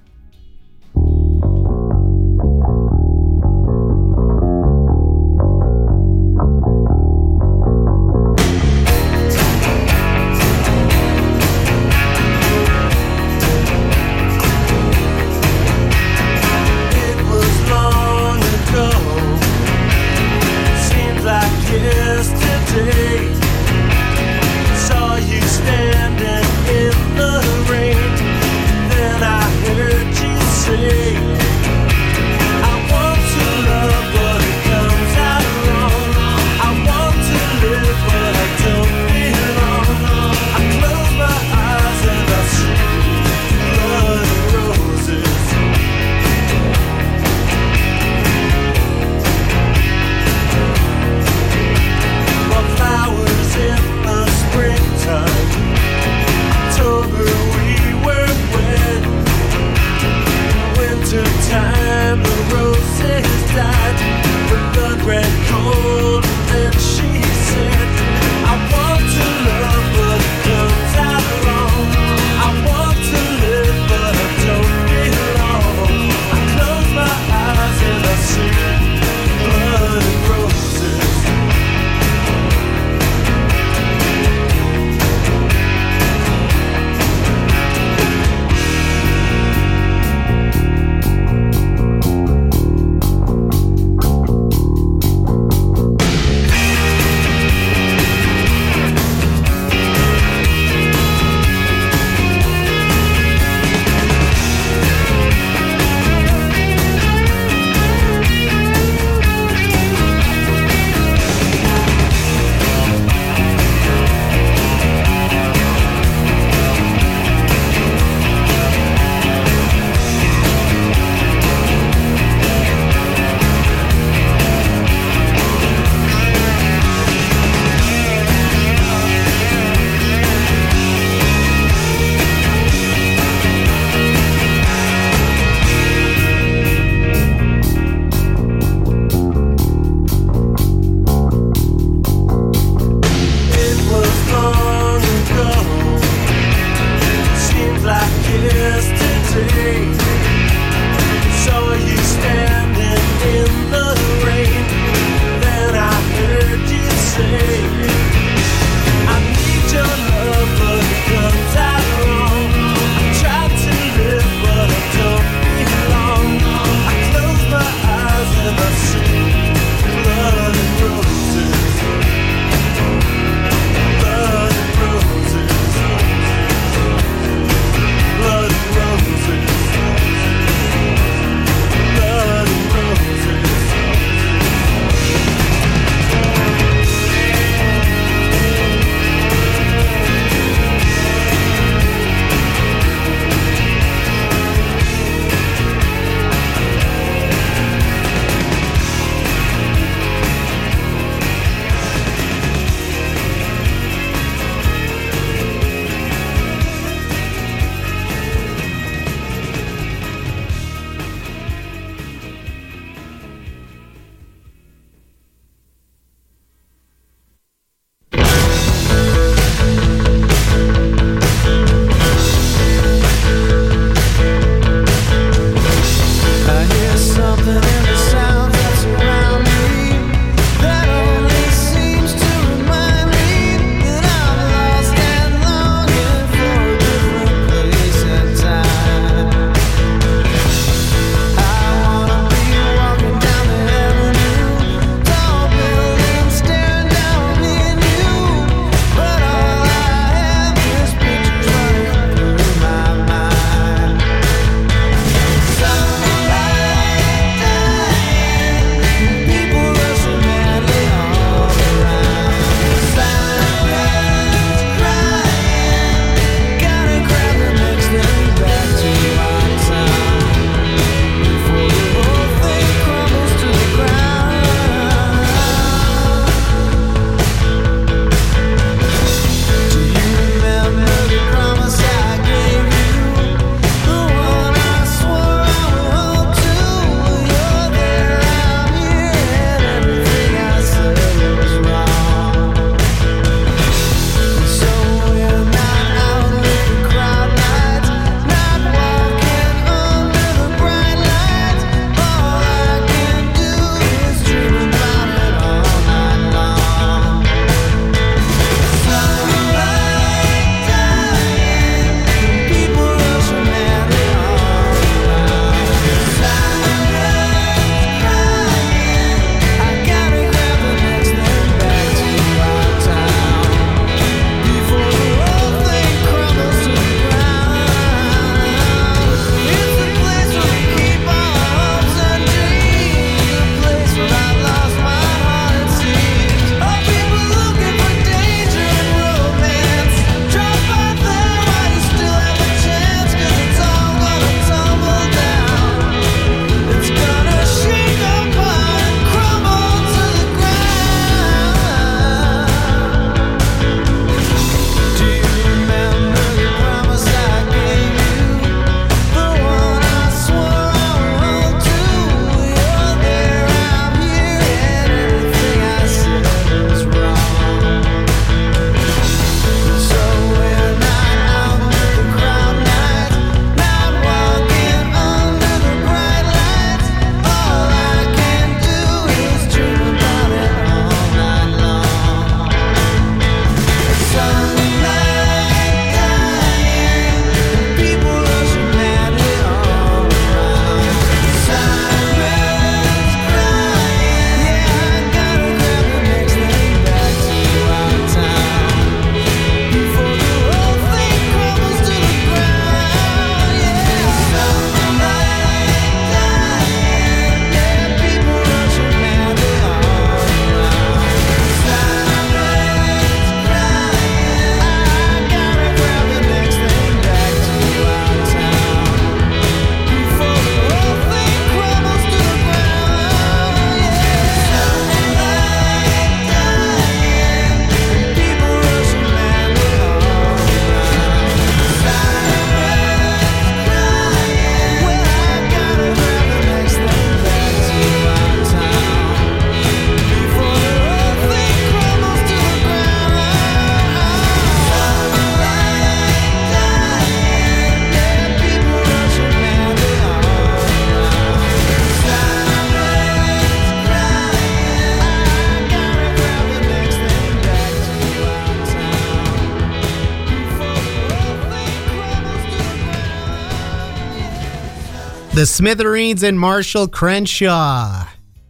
The 465.40 465.46
Smithereens 465.46 466.22
and 466.22 466.38
Marshall 466.38 466.90
Crenshaw 466.90 468.06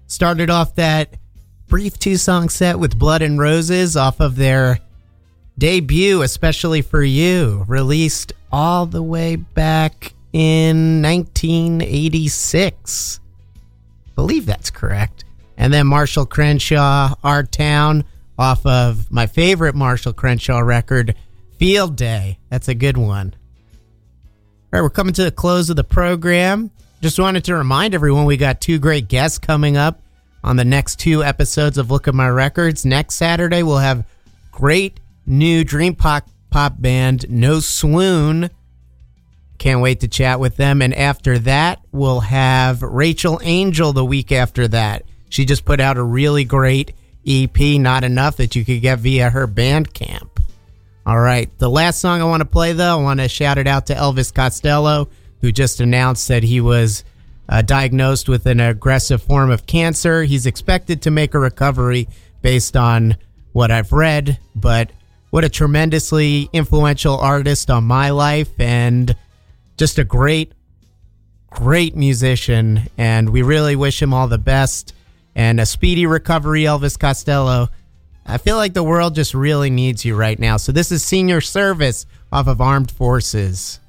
started 0.07 0.49
off 0.49 0.73
that 0.73 1.17
brief 1.67 1.99
two 1.99 2.17
song 2.17 2.49
set 2.49 2.79
with 2.79 2.97
Blood 2.97 3.21
and 3.21 3.37
Roses 3.37 3.95
off 3.95 4.19
of 4.19 4.35
their 4.35 4.79
debut, 5.55 6.23
especially 6.23 6.81
for 6.81 7.03
you, 7.03 7.63
released 7.67 8.33
all 8.51 8.87
the 8.87 9.03
way 9.03 9.35
back 9.35 10.15
in 10.33 11.03
1986. 11.03 13.19
believe 14.15 14.47
that's 14.47 14.71
correct. 14.71 15.25
And 15.57 15.71
then 15.71 15.85
Marshall 15.85 16.25
Crenshaw, 16.25 17.13
Our 17.23 17.43
Town, 17.43 18.03
off 18.35 18.65
of 18.65 19.11
my 19.11 19.27
favorite 19.27 19.75
Marshall 19.75 20.13
Crenshaw 20.13 20.57
record, 20.57 21.13
Field 21.59 21.95
Day. 21.95 22.39
That's 22.49 22.67
a 22.67 22.73
good 22.73 22.97
one. 22.97 23.35
All 24.71 24.79
right, 24.79 24.83
we're 24.83 24.91
coming 24.91 25.15
to 25.15 25.23
the 25.23 25.31
close 25.31 25.71
of 25.71 25.77
the 25.77 25.83
program. 25.83 26.69
Just 27.01 27.17
wanted 27.17 27.43
to 27.45 27.55
remind 27.55 27.95
everyone 27.95 28.25
we 28.25 28.37
got 28.37 28.61
two 28.61 28.77
great 28.77 29.07
guests 29.07 29.39
coming 29.39 29.77
up 29.77 30.03
on 30.43 30.57
the 30.57 30.63
next 30.63 30.99
two 30.99 31.23
episodes 31.23 31.79
of 31.79 31.89
Look 31.89 32.07
at 32.07 32.13
My 32.13 32.29
Records. 32.29 32.85
Next 32.85 33.15
Saturday, 33.15 33.63
we'll 33.63 33.79
have 33.79 34.05
great 34.51 34.99
new 35.25 35.63
dream 35.63 35.95
pop, 35.95 36.29
pop 36.51 36.75
band, 36.77 37.27
No 37.31 37.61
Swoon. 37.61 38.51
Can't 39.57 39.81
wait 39.81 40.01
to 40.01 40.07
chat 40.07 40.39
with 40.39 40.57
them. 40.57 40.83
And 40.83 40.93
after 40.93 41.39
that, 41.39 41.81
we'll 41.91 42.19
have 42.19 42.83
Rachel 42.83 43.41
Angel 43.43 43.91
the 43.91 44.05
week 44.05 44.31
after 44.31 44.67
that. 44.67 45.03
She 45.29 45.45
just 45.45 45.65
put 45.65 45.79
out 45.79 45.97
a 45.97 46.03
really 46.03 46.43
great 46.43 46.93
EP, 47.25 47.59
Not 47.59 48.03
Enough, 48.03 48.37
that 48.37 48.55
you 48.55 48.63
could 48.63 48.81
get 48.81 48.99
via 48.99 49.31
her 49.31 49.47
Bandcamp. 49.47 50.38
All 51.09 51.19
right. 51.19 51.49
The 51.57 51.71
last 51.71 52.01
song 52.01 52.21
I 52.21 52.25
want 52.25 52.41
to 52.41 52.45
play, 52.45 52.73
though, 52.73 52.99
I 52.99 53.01
want 53.01 53.19
to 53.19 53.27
shout 53.27 53.57
it 53.57 53.65
out 53.65 53.87
to 53.87 53.95
Elvis 53.95 54.31
Costello, 54.31 55.09
who 55.41 55.51
just 55.51 55.79
announced 55.79 56.27
that 56.27 56.43
he 56.43 56.61
was 56.61 57.03
uh, 57.49 57.63
diagnosed 57.63 58.29
with 58.29 58.45
an 58.45 58.59
aggressive 58.59 59.23
form 59.23 59.49
of 59.49 59.65
cancer. 59.65 60.21
He's 60.21 60.45
expected 60.45 61.01
to 61.01 61.09
make 61.09 61.33
a 61.33 61.39
recovery 61.39 62.07
based 62.43 62.77
on 62.77 63.17
what 63.53 63.71
I've 63.71 63.91
read, 63.91 64.37
but 64.53 64.91
what 65.31 65.43
a 65.43 65.49
tremendously 65.49 66.47
influential 66.53 67.17
artist 67.17 67.71
on 67.71 67.85
my 67.85 68.11
life 68.11 68.59
and 68.59 69.15
just 69.77 69.97
a 69.97 70.03
great, 70.03 70.53
great 71.49 71.95
musician. 71.95 72.83
And 72.99 73.31
we 73.31 73.41
really 73.41 73.75
wish 73.75 73.99
him 73.99 74.13
all 74.13 74.27
the 74.27 74.37
best 74.37 74.93
and 75.33 75.59
a 75.59 75.65
speedy 75.65 76.05
recovery, 76.05 76.65
Elvis 76.65 76.99
Costello. 76.99 77.69
I 78.31 78.37
feel 78.37 78.57
like 78.57 78.75
the 78.75 78.83
world 78.83 79.15
just 79.15 79.33
really 79.33 79.71
needs 79.71 80.05
you 80.05 80.15
right 80.15 80.37
now. 80.37 80.57
So 80.57 80.71
this 80.71 80.91
is 80.91 81.03
Senior 81.03 81.41
Service 81.41 82.05
off 82.31 82.45
of 82.47 82.61
Armed 82.61 82.91
Forces. 82.91 83.79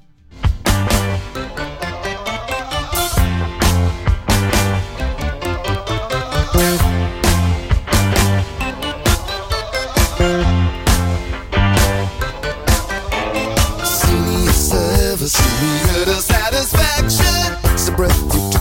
Senior 13.85 14.51
service, 14.51 15.33
senior 15.33 16.15
satisfaction. 16.15 17.73
It's 17.73 17.87
a 17.87 17.91
breath 17.91 18.33
you. 18.33 18.60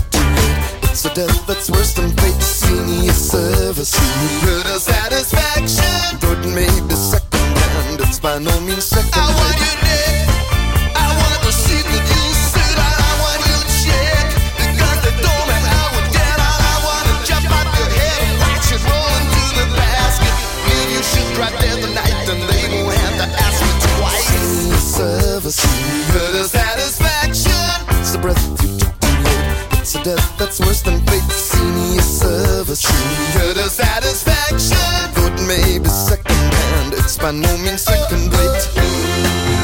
It's 1.03 1.09
a 1.09 1.15
death 1.15 1.47
that's 1.47 1.71
worse 1.71 1.95
than 1.95 2.11
fate. 2.13 2.43
Senior 2.43 3.17
service, 3.17 3.89
senior 3.89 4.61
satisfaction. 4.77 6.21
And 6.21 6.55
maybe 6.55 6.93
second 6.93 7.57
hand. 7.57 8.01
It's 8.05 8.21
by 8.21 8.37
no 8.37 8.53
means 8.61 8.85
second. 8.85 9.09
I 9.17 9.33
want 9.33 9.57
you 9.65 9.81
dead. 9.81 10.29
I 10.93 11.09
want 11.17 11.41
to 11.41 11.53
see 11.57 11.81
that 11.81 12.05
you 12.05 12.25
sit. 12.53 12.77
I 12.77 13.17
want 13.17 13.41
you 13.49 13.57
check. 13.81 14.29
Because 14.61 15.01
they 15.01 15.17
told 15.25 15.45
me 15.49 15.57
I 15.57 15.89
would 15.97 16.09
get 16.13 16.37
out. 16.37 16.61
I 16.69 16.77
want 16.85 17.05
to 17.09 17.17
jump 17.25 17.49
out 17.49 17.65
your 17.81 17.89
head 17.97 18.21
and 18.21 18.37
watch 18.45 18.69
it 18.69 18.85
roll 18.85 19.09
into 19.25 19.57
the 19.57 19.67
basket. 19.81 20.37
You 20.69 21.01
should 21.01 21.33
drive 21.33 21.57
there 21.65 21.81
the 21.81 21.97
night, 21.97 22.29
then 22.29 22.45
they 22.45 22.77
won't 22.77 22.93
have 23.09 23.17
to 23.25 23.29
ask 23.41 23.57
me 23.57 23.73
twice. 23.97 24.29
Senior 24.37 24.85
service, 24.85 25.65
senior 25.65 26.45
satisfaction. 26.45 27.89
It's 28.05 28.13
the 28.13 28.21
breath 28.21 28.37
you 28.37 28.53
took 28.53 28.60
too 28.60 28.60
Death 30.03 30.39
that's 30.39 30.59
worse 30.61 30.81
than 30.81 30.99
fate. 31.01 31.31
Senior 31.31 32.01
service, 32.01 32.81
senior 32.81 33.53
to 33.53 33.69
satisfaction. 33.69 34.79
Thought 35.13 35.39
maybe 35.47 35.89
second 35.89 36.33
hand. 36.33 36.95
It's 36.95 37.19
by 37.19 37.33
no 37.33 37.55
means 37.59 37.83
second 37.83 38.33
rate. 38.33 39.60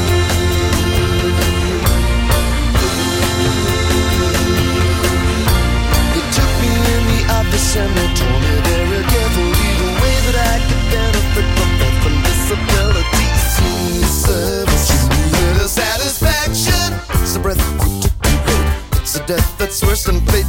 Than 20.03 20.19
fate. 20.27 20.46